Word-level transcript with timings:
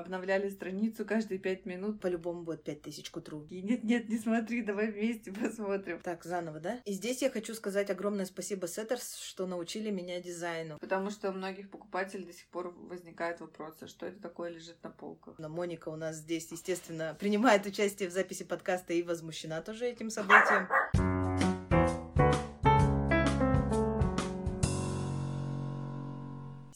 Обновляли 0.00 0.48
страницу 0.48 1.04
каждые 1.04 1.38
пять 1.38 1.66
минут. 1.66 2.00
По-любому 2.00 2.42
будет 2.42 2.64
пять 2.64 2.80
тысяч 2.80 3.10
к 3.10 3.16
утру. 3.18 3.46
И 3.50 3.60
нет-нет, 3.60 4.08
не 4.08 4.16
смотри, 4.16 4.62
давай 4.62 4.90
вместе 4.90 5.30
посмотрим. 5.30 6.00
Так, 6.00 6.24
заново, 6.24 6.58
да? 6.58 6.80
И 6.86 6.92
здесь 6.92 7.20
я 7.20 7.28
хочу 7.28 7.52
сказать 7.54 7.90
огромное 7.90 8.24
спасибо 8.24 8.66
Сеттерс, 8.66 9.16
что 9.16 9.46
научили 9.46 9.90
меня 9.90 10.18
дизайну. 10.20 10.78
Потому 10.78 11.10
что 11.10 11.28
у 11.28 11.32
многих 11.32 11.70
покупателей 11.70 12.24
до 12.24 12.32
сих 12.32 12.46
пор 12.46 12.74
возникают 12.88 13.40
вопросы, 13.40 13.86
что 13.88 14.06
это 14.06 14.22
такое 14.22 14.50
лежит 14.50 14.82
на 14.82 14.88
полках. 14.88 15.38
Но 15.38 15.50
Моника 15.50 15.90
у 15.90 15.96
нас 15.96 16.16
здесь, 16.16 16.50
естественно, 16.50 17.14
принимает 17.20 17.66
участие 17.66 18.08
в 18.08 18.12
записи 18.12 18.44
подкаста 18.44 18.94
и 18.94 19.02
возмущена 19.02 19.60
тоже 19.60 19.84
этим 19.84 20.08
событием. 20.08 21.09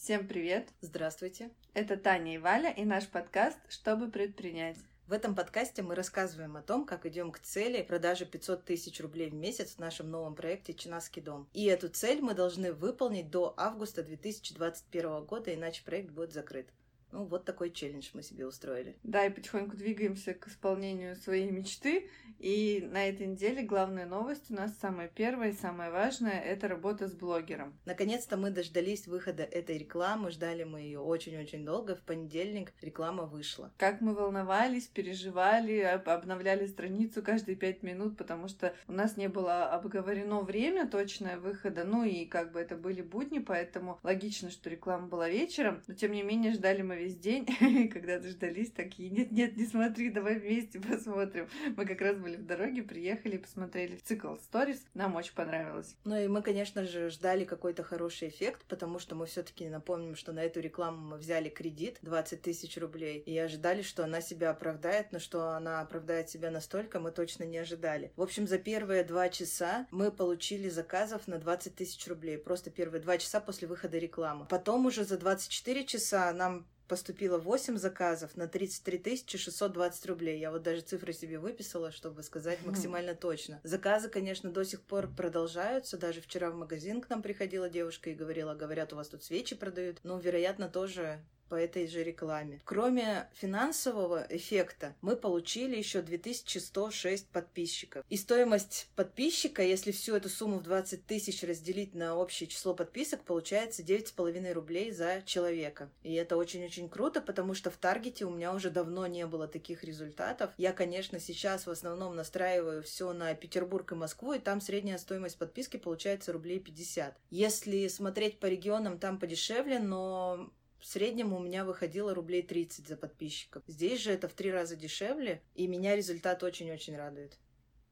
Всем 0.04 0.28
привет! 0.28 0.68
Здравствуйте! 0.82 1.48
Это 1.72 1.96
Таня 1.96 2.34
и 2.34 2.36
Валя 2.36 2.70
и 2.70 2.84
наш 2.84 3.08
подкаст 3.08 3.56
«Чтобы 3.70 4.10
предпринять». 4.10 4.76
В 5.06 5.14
этом 5.14 5.34
подкасте 5.34 5.80
мы 5.80 5.94
рассказываем 5.94 6.58
о 6.58 6.60
том, 6.60 6.84
как 6.84 7.06
идем 7.06 7.32
к 7.32 7.38
цели 7.38 7.80
продажи 7.80 8.26
500 8.26 8.66
тысяч 8.66 9.00
рублей 9.00 9.30
в 9.30 9.34
месяц 9.34 9.76
в 9.76 9.78
нашем 9.78 10.10
новом 10.10 10.34
проекте 10.34 10.74
«Чинаский 10.74 11.22
дом». 11.22 11.48
И 11.54 11.64
эту 11.64 11.88
цель 11.88 12.20
мы 12.20 12.34
должны 12.34 12.74
выполнить 12.74 13.30
до 13.30 13.54
августа 13.56 14.02
2021 14.02 15.24
года, 15.24 15.54
иначе 15.54 15.82
проект 15.82 16.10
будет 16.10 16.34
закрыт. 16.34 16.68
Ну, 17.14 17.26
вот 17.26 17.44
такой 17.44 17.70
челлендж 17.70 18.08
мы 18.12 18.24
себе 18.24 18.44
устроили. 18.44 18.96
Да, 19.04 19.24
и 19.24 19.30
потихоньку 19.30 19.76
двигаемся 19.76 20.34
к 20.34 20.48
исполнению 20.48 21.14
своей 21.14 21.48
мечты. 21.48 22.10
И 22.40 22.84
на 22.90 23.08
этой 23.08 23.28
неделе 23.28 23.62
главная 23.62 24.04
новость 24.04 24.50
у 24.50 24.54
нас 24.54 24.76
самая 24.80 25.06
первая 25.06 25.50
и 25.50 25.56
самая 25.56 25.92
важная— 25.92 26.40
это 26.44 26.66
работа 26.66 27.06
с 27.06 27.12
блогером. 27.12 27.78
Наконец-то 27.84 28.36
мы 28.36 28.50
дождались 28.50 29.06
выхода 29.06 29.44
этой 29.44 29.78
рекламы, 29.78 30.32
ждали 30.32 30.64
мы 30.64 30.80
ее 30.80 30.98
очень-очень 30.98 31.64
долго. 31.64 31.94
В 31.94 32.02
понедельник 32.02 32.72
реклама 32.82 33.26
вышла. 33.26 33.72
Как 33.78 34.00
мы 34.00 34.12
волновались, 34.12 34.88
переживали, 34.88 35.78
обновляли 35.82 36.66
страницу 36.66 37.22
каждые 37.22 37.54
пять 37.54 37.84
минут, 37.84 38.18
потому 38.18 38.48
что 38.48 38.74
у 38.88 38.92
нас 38.92 39.16
не 39.16 39.28
было 39.28 39.66
обговорено 39.70 40.40
время 40.40 40.88
точное 40.88 41.38
выхода, 41.38 41.84
ну 41.84 42.02
и 42.02 42.24
как 42.24 42.50
бы 42.50 42.58
это 42.58 42.74
были 42.74 43.02
будни, 43.02 43.38
поэтому 43.38 44.00
логично, 44.02 44.50
что 44.50 44.68
реклама 44.68 45.06
была 45.06 45.28
вечером, 45.28 45.80
но 45.86 45.94
тем 45.94 46.10
не 46.10 46.24
менее 46.24 46.52
ждали 46.52 46.82
мы 46.82 47.03
весь 47.04 47.16
день, 47.16 47.46
когда 47.92 48.18
дождались, 48.18 48.70
такие, 48.70 49.10
нет-нет, 49.10 49.56
не 49.56 49.66
смотри, 49.66 50.10
давай 50.10 50.38
вместе 50.38 50.80
посмотрим. 50.80 51.48
Мы 51.76 51.84
как 51.84 52.00
раз 52.00 52.16
были 52.16 52.36
в 52.36 52.46
дороге, 52.46 52.82
приехали, 52.82 53.36
посмотрели 53.36 53.96
цикл 53.96 54.34
сторис, 54.36 54.84
нам 54.94 55.14
очень 55.14 55.34
понравилось. 55.34 55.96
Ну 56.04 56.18
и 56.18 56.28
мы, 56.28 56.42
конечно 56.42 56.84
же, 56.84 57.10
ждали 57.10 57.44
какой-то 57.44 57.82
хороший 57.82 58.28
эффект, 58.28 58.64
потому 58.68 58.98
что 58.98 59.14
мы 59.14 59.26
все 59.26 59.42
таки 59.42 59.68
напомним, 59.68 60.16
что 60.16 60.32
на 60.32 60.42
эту 60.42 60.60
рекламу 60.60 60.98
мы 60.98 61.16
взяли 61.18 61.48
кредит 61.48 61.98
20 62.02 62.40
тысяч 62.40 62.76
рублей, 62.78 63.18
и 63.18 63.36
ожидали, 63.38 63.82
что 63.82 64.04
она 64.04 64.20
себя 64.20 64.50
оправдает, 64.50 65.12
но 65.12 65.18
что 65.18 65.50
она 65.50 65.80
оправдает 65.80 66.30
себя 66.30 66.50
настолько, 66.50 67.00
мы 67.00 67.10
точно 67.10 67.44
не 67.44 67.58
ожидали. 67.58 68.12
В 68.16 68.22
общем, 68.22 68.46
за 68.46 68.58
первые 68.58 69.04
два 69.04 69.28
часа 69.28 69.86
мы 69.90 70.10
получили 70.10 70.68
заказов 70.68 71.28
на 71.28 71.38
20 71.38 71.74
тысяч 71.74 72.06
рублей, 72.08 72.38
просто 72.38 72.70
первые 72.70 73.02
два 73.02 73.18
часа 73.18 73.40
после 73.40 73.68
выхода 73.68 73.98
рекламы. 73.98 74.46
Потом 74.46 74.86
уже 74.86 75.04
за 75.04 75.18
24 75.18 75.84
часа 75.84 76.32
нам 76.32 76.66
поступило 76.94 77.38
8 77.38 77.76
заказов 77.76 78.36
на 78.36 78.46
33 78.46 79.24
620 79.26 80.06
рублей. 80.06 80.38
Я 80.38 80.52
вот 80.52 80.62
даже 80.62 80.80
цифры 80.80 81.12
себе 81.12 81.40
выписала, 81.40 81.90
чтобы 81.90 82.22
сказать 82.22 82.64
максимально 82.64 83.16
точно. 83.16 83.60
Заказы, 83.64 84.08
конечно, 84.08 84.52
до 84.52 84.64
сих 84.64 84.80
пор 84.80 85.08
продолжаются. 85.08 85.98
Даже 85.98 86.20
вчера 86.20 86.52
в 86.52 86.54
магазин 86.54 87.00
к 87.00 87.10
нам 87.10 87.20
приходила 87.20 87.68
девушка 87.68 88.10
и 88.10 88.14
говорила, 88.14 88.54
говорят, 88.54 88.92
у 88.92 88.96
вас 88.96 89.08
тут 89.08 89.24
свечи 89.24 89.56
продают. 89.56 89.98
Ну, 90.04 90.20
вероятно, 90.20 90.68
тоже 90.68 91.20
по 91.48 91.54
этой 91.54 91.86
же 91.86 92.02
рекламе. 92.02 92.60
Кроме 92.64 93.28
финансового 93.34 94.26
эффекта, 94.28 94.94
мы 95.00 95.16
получили 95.16 95.76
еще 95.76 96.02
2106 96.02 97.28
подписчиков. 97.28 98.04
И 98.08 98.16
стоимость 98.16 98.88
подписчика, 98.96 99.62
если 99.62 99.92
всю 99.92 100.14
эту 100.16 100.28
сумму 100.28 100.58
в 100.58 100.62
20 100.62 101.06
тысяч 101.06 101.42
разделить 101.42 101.94
на 101.94 102.16
общее 102.16 102.46
число 102.46 102.74
подписок, 102.74 103.22
получается 103.22 103.82
9,5 103.82 104.52
рублей 104.52 104.90
за 104.90 105.22
человека. 105.24 105.90
И 106.02 106.14
это 106.14 106.36
очень-очень 106.36 106.88
круто, 106.88 107.20
потому 107.20 107.54
что 107.54 107.70
в 107.70 107.76
Таргете 107.76 108.24
у 108.24 108.30
меня 108.30 108.52
уже 108.52 108.70
давно 108.70 109.06
не 109.06 109.26
было 109.26 109.48
таких 109.48 109.84
результатов. 109.84 110.50
Я, 110.56 110.72
конечно, 110.72 111.18
сейчас 111.18 111.66
в 111.66 111.70
основном 111.70 112.16
настраиваю 112.16 112.82
все 112.82 113.12
на 113.12 113.34
Петербург 113.34 113.92
и 113.92 113.94
Москву, 113.94 114.32
и 114.32 114.38
там 114.38 114.60
средняя 114.60 114.98
стоимость 114.98 115.38
подписки 115.38 115.76
получается 115.76 116.32
рублей 116.32 116.60
50. 116.60 117.16
Если 117.30 117.88
смотреть 117.88 118.38
по 118.38 118.46
регионам, 118.46 118.98
там 118.98 119.18
подешевле, 119.18 119.78
но 119.78 120.50
в 120.84 120.86
среднем 120.86 121.32
у 121.32 121.38
меня 121.38 121.64
выходило 121.64 122.14
рублей 122.14 122.42
30 122.42 122.86
за 122.86 122.98
подписчиков. 122.98 123.62
Здесь 123.66 124.02
же 124.02 124.12
это 124.12 124.28
в 124.28 124.34
три 124.34 124.52
раза 124.52 124.76
дешевле, 124.76 125.42
и 125.54 125.66
меня 125.66 125.96
результат 125.96 126.42
очень-очень 126.42 126.94
радует. 126.94 127.38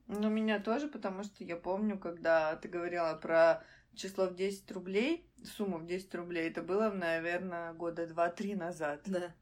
Ну, 0.09 0.29
меня 0.29 0.61
тоже, 0.61 0.89
потому 0.89 1.25
что 1.25 1.43
я 1.43 1.57
помню, 1.57 1.99
когда 1.99 2.55
ты 2.57 2.69
говорила 2.69 3.15
про 3.15 3.65
число 3.95 4.27
в 4.27 4.35
10 4.35 4.71
рублей, 4.73 5.27
сумму 5.43 5.79
в 5.79 5.87
10 5.87 6.15
рублей, 6.17 6.51
это 6.51 6.63
было, 6.63 6.91
наверное, 6.91 7.73
года 7.73 8.05
2-3 8.05 8.57
назад. 8.57 9.01
Да. 9.07 9.35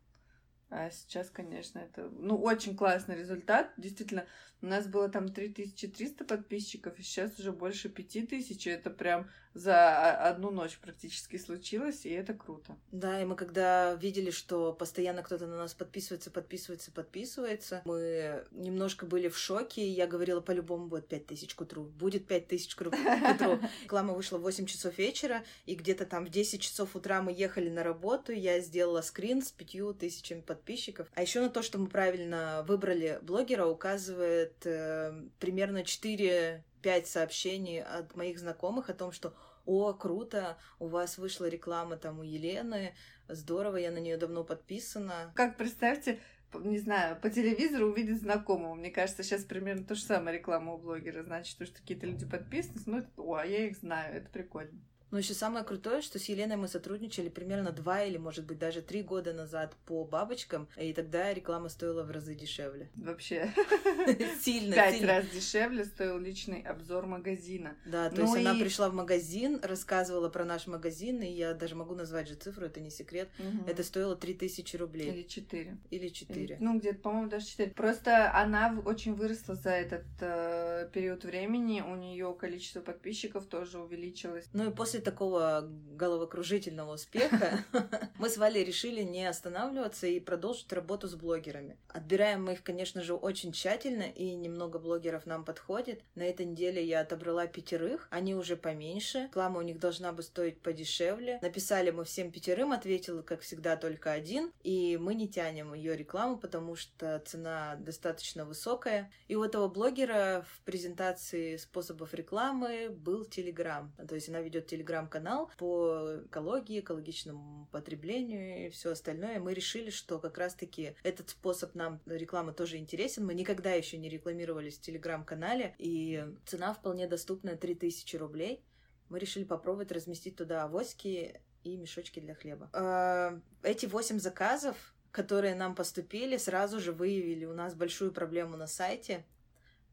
А 0.68 0.88
сейчас, 0.92 1.28
конечно, 1.28 1.80
это, 1.80 2.08
ну, 2.08 2.36
очень 2.36 2.76
классный 2.76 3.16
результат. 3.16 3.72
Действительно, 3.76 4.26
у 4.62 4.66
нас 4.66 4.86
было 4.86 5.08
там 5.08 5.28
3300 5.28 6.24
подписчиков, 6.24 6.96
и 7.00 7.02
сейчас 7.02 7.36
уже 7.40 7.50
больше 7.50 7.88
5000. 7.88 8.68
Это 8.68 8.90
прям 8.90 9.28
за 9.54 10.12
одну 10.28 10.50
ночь 10.50 10.78
практически 10.78 11.36
случилось, 11.36 12.06
и 12.06 12.10
это 12.10 12.34
круто. 12.34 12.76
Да, 12.92 13.20
и 13.20 13.24
мы 13.24 13.36
когда 13.36 13.94
видели, 13.94 14.30
что 14.30 14.72
постоянно 14.72 15.22
кто-то 15.22 15.46
на 15.46 15.56
нас 15.56 15.74
подписывается, 15.74 16.30
подписывается, 16.30 16.92
подписывается, 16.92 17.82
мы 17.84 18.44
немножко 18.52 19.06
были 19.06 19.28
в 19.28 19.36
шоке. 19.36 19.88
Я 19.88 20.06
говорила, 20.06 20.40
по-любому 20.40 20.86
будет 20.86 21.08
5000 21.08 21.54
к 21.54 21.60
утру. 21.60 21.84
Будет 21.84 22.26
5000 22.26 22.74
к 22.74 22.80
утру. 22.80 22.92
Реклама 23.84 24.14
вышла 24.14 24.38
в 24.38 24.42
8 24.42 24.66
часов 24.66 24.96
вечера, 24.98 25.44
и 25.66 25.74
где-то 25.74 26.06
там 26.06 26.26
в 26.26 26.30
10 26.30 26.60
часов 26.60 26.94
утра 26.94 27.22
мы 27.22 27.32
ехали 27.32 27.68
на 27.68 27.82
работу, 27.82 28.32
я 28.32 28.60
сделала 28.60 29.02
скрин 29.02 29.42
с 29.42 29.50
5000 29.50 30.44
подписчиков. 30.44 31.08
А 31.14 31.22
еще 31.22 31.40
на 31.40 31.50
то, 31.50 31.62
что 31.62 31.78
мы 31.78 31.88
правильно 31.88 32.64
выбрали 32.66 33.18
блогера, 33.22 33.66
указывает 33.66 34.54
э, 34.64 35.12
примерно 35.38 35.84
4 35.84 36.64
пять 36.82 37.06
сообщений 37.06 37.82
от 37.82 38.16
моих 38.16 38.38
знакомых 38.38 38.90
о 38.90 38.94
том, 38.94 39.12
что 39.12 39.34
о, 39.66 39.92
круто, 39.92 40.58
у 40.78 40.86
вас 40.86 41.18
вышла 41.18 41.46
реклама 41.46 41.96
там 41.96 42.20
у 42.20 42.22
Елены, 42.22 42.94
здорово, 43.28 43.76
я 43.76 43.90
на 43.90 43.98
нее 43.98 44.16
давно 44.16 44.44
подписана. 44.44 45.32
Как 45.36 45.56
представьте, 45.56 46.18
не 46.54 46.78
знаю, 46.78 47.20
по 47.20 47.30
телевизору 47.30 47.88
увидеть 47.88 48.20
знакомого. 48.20 48.74
Мне 48.74 48.90
кажется, 48.90 49.22
сейчас 49.22 49.44
примерно 49.44 49.84
то 49.84 49.94
же 49.94 50.02
самое 50.02 50.38
реклама 50.38 50.74
у 50.74 50.78
блогера. 50.78 51.22
Значит, 51.22 51.54
что 51.54 51.66
какие-то 51.66 52.06
люди 52.06 52.26
подписаны, 52.26 52.80
смотрят, 52.80 53.10
о, 53.16 53.34
а 53.34 53.44
я 53.44 53.66
их 53.66 53.76
знаю, 53.76 54.16
это 54.16 54.28
прикольно. 54.30 54.80
Но 55.10 55.18
еще 55.18 55.34
самое 55.34 55.64
крутое, 55.64 56.02
что 56.02 56.18
с 56.18 56.24
Еленой 56.24 56.56
мы 56.56 56.68
сотрудничали 56.68 57.28
примерно 57.28 57.72
два 57.72 58.02
или, 58.02 58.16
может 58.16 58.44
быть, 58.44 58.58
даже 58.58 58.80
три 58.80 59.02
года 59.02 59.32
назад 59.32 59.76
по 59.86 60.04
бабочкам, 60.04 60.68
и 60.76 60.92
тогда 60.92 61.32
реклама 61.32 61.68
стоила 61.68 62.02
в 62.02 62.10
разы 62.10 62.34
дешевле. 62.34 62.90
Вообще. 62.94 63.52
Сильно. 64.40 64.74
Пять 64.74 65.02
раз 65.02 65.26
дешевле 65.28 65.84
стоил 65.84 66.18
личный 66.18 66.62
обзор 66.62 67.06
магазина. 67.06 67.76
Да, 67.84 68.10
то 68.10 68.22
есть 68.22 68.36
она 68.36 68.54
пришла 68.54 68.88
в 68.88 68.94
магазин, 68.94 69.60
рассказывала 69.62 70.28
про 70.28 70.44
наш 70.44 70.66
магазин, 70.66 71.22
и 71.22 71.30
я 71.30 71.54
даже 71.54 71.74
могу 71.74 71.94
назвать 71.94 72.28
же 72.28 72.34
цифру, 72.34 72.66
это 72.66 72.80
не 72.80 72.90
секрет. 72.90 73.28
Это 73.66 73.82
стоило 73.82 74.16
3000 74.16 74.76
рублей. 74.76 75.10
Или 75.10 75.22
4. 75.22 75.78
Или 75.90 76.08
4. 76.08 76.58
Ну, 76.60 76.78
где-то, 76.78 76.98
по-моему, 77.00 77.28
даже 77.28 77.46
4. 77.46 77.70
Просто 77.72 78.32
она 78.34 78.80
очень 78.84 79.14
выросла 79.14 79.54
за 79.54 79.70
этот 79.70 80.04
э, 80.20 80.88
период 80.92 81.24
времени, 81.24 81.80
у 81.80 81.96
нее 81.96 82.34
количество 82.38 82.80
подписчиков 82.80 83.46
тоже 83.46 83.78
увеличилось. 83.78 84.46
Ну 84.52 84.70
и 84.70 84.74
после 84.74 84.99
после 85.00 85.10
такого 85.10 85.68
головокружительного 86.00 86.94
успеха 86.94 87.64
мы 88.18 88.30
с 88.30 88.38
Валей 88.38 88.64
решили 88.64 89.02
не 89.02 89.26
останавливаться 89.26 90.06
и 90.06 90.18
продолжить 90.18 90.72
работу 90.72 91.08
с 91.08 91.14
блогерами. 91.14 91.76
Отбираем 91.88 92.44
мы 92.44 92.54
их, 92.54 92.62
конечно 92.62 93.02
же, 93.02 93.14
очень 93.14 93.52
тщательно, 93.52 94.04
и 94.04 94.34
немного 94.34 94.78
блогеров 94.78 95.26
нам 95.26 95.44
подходит. 95.44 96.02
На 96.14 96.22
этой 96.22 96.46
неделе 96.46 96.82
я 96.82 97.00
отобрала 97.00 97.46
пятерых, 97.46 98.08
они 98.10 98.34
уже 98.34 98.56
поменьше. 98.56 99.24
Реклама 99.24 99.58
у 99.58 99.62
них 99.62 99.78
должна 99.78 100.12
бы 100.12 100.22
стоить 100.22 100.60
подешевле. 100.60 101.38
Написали 101.42 101.90
мы 101.90 102.04
всем 102.04 102.30
пятерым, 102.30 102.72
ответил, 102.72 103.22
как 103.22 103.40
всегда, 103.40 103.76
только 103.76 104.12
один, 104.12 104.52
и 104.62 104.96
мы 104.98 105.14
не 105.14 105.28
тянем 105.28 105.74
ее 105.74 105.96
рекламу, 105.96 106.38
потому 106.38 106.76
что 106.76 107.22
цена 107.26 107.76
достаточно 107.78 108.46
высокая. 108.46 109.10
И 109.28 109.36
у 109.36 109.44
этого 109.44 109.68
блогера 109.68 110.46
в 110.48 110.60
презентации 110.64 111.56
способов 111.56 112.14
рекламы 112.14 112.88
был 112.90 113.24
Телеграм. 113.24 113.92
То 114.08 114.14
есть 114.14 114.28
она 114.30 114.40
ведет 114.40 114.66
Телеграм 114.66 114.89
телеграм-канал 114.90 115.50
по 115.56 116.20
экологии, 116.26 116.80
экологичному 116.80 117.68
потреблению 117.70 118.66
и 118.66 118.70
все 118.70 118.92
остальное. 118.92 119.38
Мы 119.38 119.54
решили, 119.54 119.90
что 119.90 120.18
как 120.18 120.36
раз-таки 120.36 120.94
этот 121.02 121.30
способ 121.30 121.74
нам 121.74 122.00
рекламы 122.06 122.52
тоже 122.52 122.76
интересен. 122.78 123.24
Мы 123.24 123.34
никогда 123.34 123.72
еще 123.72 123.98
не 123.98 124.08
рекламировались 124.08 124.78
в 124.78 124.82
телеграм-канале, 124.82 125.74
и 125.78 126.24
цена 126.44 126.74
вполне 126.74 127.06
доступная 127.06 127.56
3000 127.56 128.16
рублей. 128.16 128.64
Мы 129.08 129.18
решили 129.18 129.44
попробовать 129.44 129.92
разместить 129.92 130.36
туда 130.36 130.64
авоськи 130.64 131.40
и 131.62 131.76
мешочки 131.76 132.20
для 132.20 132.34
хлеба. 132.34 132.70
А, 132.72 133.38
эти 133.62 133.86
восемь 133.86 134.18
заказов 134.18 134.94
которые 135.12 135.56
нам 135.56 135.74
поступили, 135.74 136.36
сразу 136.36 136.78
же 136.78 136.92
выявили 136.92 137.44
у 137.44 137.52
нас 137.52 137.74
большую 137.74 138.12
проблему 138.12 138.56
на 138.56 138.68
сайте, 138.68 139.24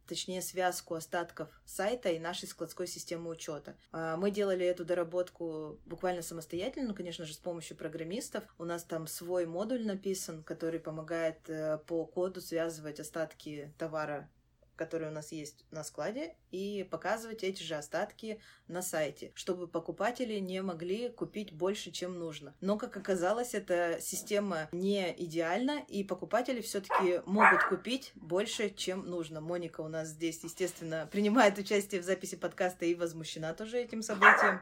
точнее 0.07 0.41
связку 0.41 0.95
остатков 0.95 1.49
сайта 1.65 2.09
и 2.09 2.19
нашей 2.19 2.47
складской 2.47 2.87
системы 2.87 3.29
учета. 3.29 3.75
А, 3.91 4.17
мы 4.17 4.31
делали 4.31 4.65
эту 4.65 4.85
доработку 4.85 5.79
буквально 5.85 6.21
самостоятельно, 6.21 6.89
ну, 6.89 6.95
конечно 6.95 7.25
же, 7.25 7.33
с 7.33 7.37
помощью 7.37 7.77
программистов. 7.77 8.43
У 8.57 8.65
нас 8.65 8.83
там 8.83 9.07
свой 9.07 9.45
модуль 9.45 9.85
написан, 9.85 10.43
который 10.43 10.79
помогает 10.79 11.49
э, 11.49 11.77
по 11.85 12.05
коду 12.05 12.41
связывать 12.41 12.99
остатки 12.99 13.73
товара 13.77 14.29
которые 14.77 15.09
у 15.09 15.13
нас 15.13 15.31
есть 15.31 15.65
на 15.71 15.83
складе, 15.83 16.35
и 16.51 16.87
показывать 16.89 17.43
эти 17.43 17.61
же 17.63 17.75
остатки 17.75 18.39
на 18.67 18.81
сайте, 18.81 19.31
чтобы 19.35 19.67
покупатели 19.67 20.39
не 20.39 20.61
могли 20.61 21.09
купить 21.09 21.51
больше, 21.51 21.91
чем 21.91 22.17
нужно. 22.17 22.55
Но, 22.61 22.77
как 22.77 22.95
оказалось, 22.95 23.53
эта 23.53 23.97
система 23.99 24.69
не 24.71 25.13
идеальна, 25.23 25.83
и 25.87 26.03
покупатели 26.03 26.61
все-таки 26.61 27.21
могут 27.25 27.63
купить 27.63 28.11
больше, 28.15 28.69
чем 28.69 29.05
нужно. 29.05 29.41
Моника 29.41 29.81
у 29.81 29.87
нас 29.87 30.09
здесь, 30.09 30.43
естественно, 30.43 31.09
принимает 31.11 31.57
участие 31.57 32.01
в 32.01 32.03
записи 32.05 32.35
подкаста 32.35 32.85
и 32.85 32.95
возмущена 32.95 33.53
тоже 33.53 33.79
этим 33.79 34.01
событием. 34.01 34.61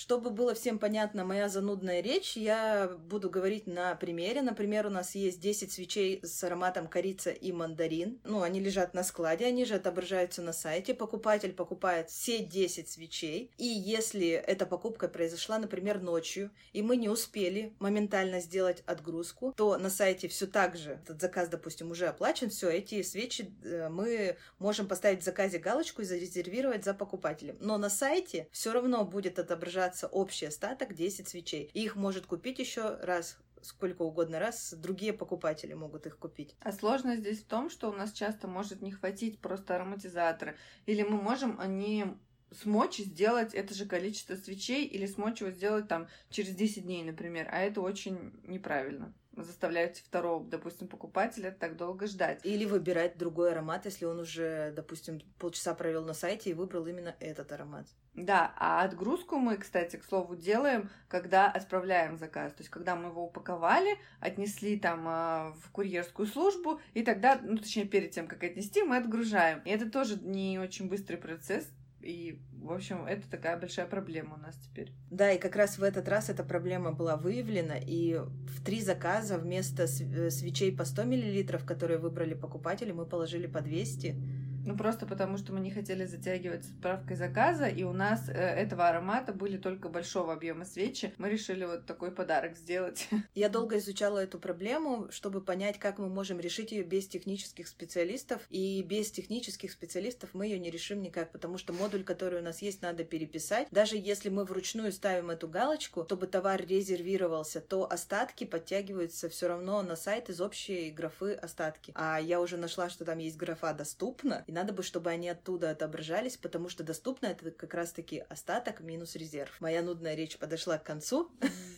Чтобы 0.00 0.30
было 0.30 0.54
всем 0.54 0.78
понятно 0.78 1.26
моя 1.26 1.50
занудная 1.50 2.00
речь, 2.00 2.34
я 2.34 2.88
буду 2.88 3.28
говорить 3.28 3.66
на 3.66 3.94
примере. 3.96 4.40
Например, 4.40 4.86
у 4.86 4.88
нас 4.88 5.14
есть 5.14 5.40
10 5.40 5.70
свечей 5.70 6.20
с 6.24 6.42
ароматом 6.42 6.88
корица 6.88 7.28
и 7.28 7.52
мандарин. 7.52 8.18
Ну, 8.24 8.40
они 8.40 8.60
лежат 8.60 8.94
на 8.94 9.04
складе, 9.04 9.44
они 9.44 9.66
же 9.66 9.74
отображаются 9.74 10.40
на 10.40 10.54
сайте. 10.54 10.94
Покупатель 10.94 11.52
покупает 11.52 12.08
все 12.08 12.38
10 12.38 12.88
свечей. 12.88 13.50
И 13.58 13.66
если 13.66 14.28
эта 14.28 14.64
покупка 14.64 15.06
произошла, 15.06 15.58
например, 15.58 16.00
ночью, 16.00 16.50
и 16.72 16.80
мы 16.80 16.96
не 16.96 17.10
успели 17.10 17.74
моментально 17.78 18.40
сделать 18.40 18.82
отгрузку, 18.86 19.52
то 19.54 19.76
на 19.76 19.90
сайте 19.90 20.28
все 20.28 20.46
так 20.46 20.78
же, 20.78 20.92
этот 21.04 21.20
заказ, 21.20 21.50
допустим, 21.50 21.90
уже 21.90 22.06
оплачен, 22.06 22.48
все, 22.48 22.70
эти 22.70 23.02
свечи 23.02 23.52
э, 23.62 23.90
мы 23.90 24.38
можем 24.58 24.88
поставить 24.88 25.20
в 25.20 25.24
заказе 25.26 25.58
галочку 25.58 26.00
и 26.00 26.06
зарезервировать 26.06 26.86
за 26.86 26.94
покупателем. 26.94 27.58
Но 27.60 27.76
на 27.76 27.90
сайте 27.90 28.48
все 28.50 28.72
равно 28.72 29.04
будет 29.04 29.38
отображаться 29.38 29.89
оставаться 29.90 30.06
общий 30.06 30.46
остаток 30.46 30.94
10 30.94 31.28
свечей. 31.28 31.70
И 31.74 31.82
их 31.82 31.96
может 31.96 32.26
купить 32.26 32.58
еще 32.58 32.96
раз 33.02 33.38
сколько 33.62 34.02
угодно 34.02 34.38
раз 34.38 34.72
другие 34.72 35.12
покупатели 35.12 35.74
могут 35.74 36.06
их 36.06 36.18
купить. 36.18 36.56
А 36.60 36.72
сложность 36.72 37.20
здесь 37.20 37.40
в 37.40 37.46
том, 37.46 37.68
что 37.68 37.90
у 37.90 37.92
нас 37.92 38.12
часто 38.12 38.48
может 38.48 38.80
не 38.80 38.90
хватить 38.90 39.38
просто 39.38 39.76
ароматизатора. 39.76 40.54
Или 40.86 41.02
мы 41.02 41.20
можем 41.20 41.60
не 41.76 42.06
смочь 42.52 42.98
сделать 42.98 43.52
это 43.54 43.74
же 43.74 43.84
количество 43.84 44.34
свечей 44.34 44.86
или 44.86 45.04
смочь 45.06 45.42
его 45.42 45.50
сделать 45.50 45.88
там 45.88 46.08
через 46.30 46.54
10 46.54 46.84
дней, 46.84 47.04
например. 47.04 47.48
А 47.52 47.60
это 47.60 47.82
очень 47.82 48.32
неправильно 48.44 49.12
заставляете 49.36 50.02
второго, 50.02 50.44
допустим, 50.44 50.88
покупателя 50.88 51.50
так 51.50 51.76
долго 51.76 52.06
ждать. 52.06 52.40
Или 52.44 52.64
выбирать 52.64 53.16
другой 53.18 53.52
аромат, 53.52 53.84
если 53.84 54.04
он 54.04 54.20
уже, 54.20 54.72
допустим, 54.74 55.20
полчаса 55.38 55.74
провел 55.74 56.04
на 56.04 56.14
сайте 56.14 56.50
и 56.50 56.54
выбрал 56.54 56.86
именно 56.86 57.14
этот 57.20 57.52
аромат. 57.52 57.86
Да, 58.14 58.52
а 58.56 58.82
отгрузку 58.82 59.36
мы, 59.36 59.56
кстати, 59.56 59.96
к 59.96 60.04
слову, 60.04 60.34
делаем, 60.34 60.90
когда 61.08 61.48
отправляем 61.50 62.16
заказ. 62.16 62.52
То 62.52 62.60
есть, 62.60 62.70
когда 62.70 62.96
мы 62.96 63.08
его 63.08 63.24
упаковали, 63.24 63.98
отнесли 64.18 64.78
там 64.78 65.06
э, 65.06 65.52
в 65.62 65.70
курьерскую 65.70 66.26
службу, 66.26 66.80
и 66.92 67.02
тогда, 67.02 67.40
ну, 67.42 67.56
точнее, 67.56 67.84
перед 67.84 68.10
тем, 68.10 68.26
как 68.26 68.42
отнести, 68.42 68.82
мы 68.82 68.96
отгружаем. 68.96 69.60
И 69.64 69.70
это 69.70 69.88
тоже 69.88 70.18
не 70.20 70.58
очень 70.58 70.88
быстрый 70.88 71.16
процесс, 71.16 71.70
и, 72.00 72.40
в 72.52 72.72
общем, 72.72 73.04
это 73.04 73.28
такая 73.30 73.58
большая 73.58 73.86
проблема 73.86 74.36
у 74.36 74.38
нас 74.38 74.56
теперь. 74.56 74.92
Да, 75.10 75.30
и 75.30 75.38
как 75.38 75.54
раз 75.54 75.78
в 75.78 75.82
этот 75.82 76.08
раз 76.08 76.30
эта 76.30 76.42
проблема 76.42 76.92
была 76.92 77.16
выявлена, 77.16 77.76
и 77.78 78.16
в 78.16 78.64
три 78.64 78.80
заказа 78.80 79.38
вместо 79.38 79.84
э, 79.84 80.30
свечей 80.30 80.74
по 80.74 80.84
100 80.84 81.04
мл, 81.04 81.66
которые 81.66 81.98
выбрали 81.98 82.34
покупатели, 82.34 82.92
мы 82.92 83.06
положили 83.06 83.46
по 83.46 83.60
200 83.60 84.16
ну, 84.64 84.76
просто 84.76 85.06
потому, 85.06 85.38
что 85.38 85.52
мы 85.52 85.60
не 85.60 85.70
хотели 85.70 86.04
затягивать 86.04 86.64
с 86.64 86.70
отправкой 86.70 87.16
заказа, 87.16 87.66
и 87.66 87.82
у 87.82 87.92
нас 87.92 88.28
э, 88.28 88.32
этого 88.32 88.88
аромата 88.88 89.32
были 89.32 89.56
только 89.56 89.88
большого 89.88 90.32
объема 90.32 90.64
свечи. 90.64 91.14
Мы 91.18 91.30
решили 91.30 91.64
вот 91.64 91.86
такой 91.86 92.10
подарок 92.10 92.56
сделать. 92.56 93.08
Я 93.34 93.48
долго 93.48 93.78
изучала 93.78 94.18
эту 94.18 94.38
проблему, 94.38 95.08
чтобы 95.10 95.40
понять, 95.40 95.78
как 95.78 95.98
мы 95.98 96.08
можем 96.08 96.40
решить 96.40 96.72
ее 96.72 96.82
без 96.84 97.08
технических 97.08 97.68
специалистов. 97.68 98.42
И 98.50 98.82
без 98.82 99.10
технических 99.10 99.72
специалистов 99.72 100.30
мы 100.32 100.46
ее 100.46 100.58
не 100.58 100.70
решим 100.70 101.02
никак, 101.02 101.32
потому 101.32 101.58
что 101.58 101.72
модуль, 101.72 102.04
который 102.04 102.40
у 102.40 102.44
нас 102.44 102.62
есть, 102.62 102.82
надо 102.82 103.04
переписать. 103.04 103.68
Даже 103.70 103.96
если 103.96 104.28
мы 104.28 104.44
вручную 104.44 104.92
ставим 104.92 105.30
эту 105.30 105.48
галочку, 105.48 106.04
чтобы 106.04 106.26
товар 106.26 106.60
резервировался, 106.64 107.60
то 107.60 107.90
остатки 107.90 108.44
подтягиваются 108.44 109.28
все 109.28 109.48
равно 109.48 109.82
на 109.82 109.96
сайт 109.96 110.28
из 110.28 110.40
общей 110.40 110.90
графы 110.90 111.32
остатки. 111.32 111.92
А 111.94 112.20
я 112.20 112.40
уже 112.40 112.56
нашла, 112.56 112.90
что 112.90 113.04
там 113.04 113.18
есть 113.18 113.36
графа 113.36 113.72
доступно, 113.72 114.44
и 114.50 114.52
надо 114.52 114.72
бы, 114.72 114.82
чтобы 114.82 115.10
они 115.10 115.28
оттуда 115.28 115.70
отображались, 115.70 116.36
потому 116.36 116.68
что 116.68 116.82
доступно 116.82 117.26
это 117.26 117.52
как 117.52 117.72
раз-таки 117.72 118.24
остаток 118.28 118.80
минус 118.80 119.14
резерв. 119.14 119.60
Моя 119.60 119.80
нудная 119.80 120.16
речь 120.16 120.38
подошла 120.38 120.76
к 120.76 120.82
концу. 120.82 121.30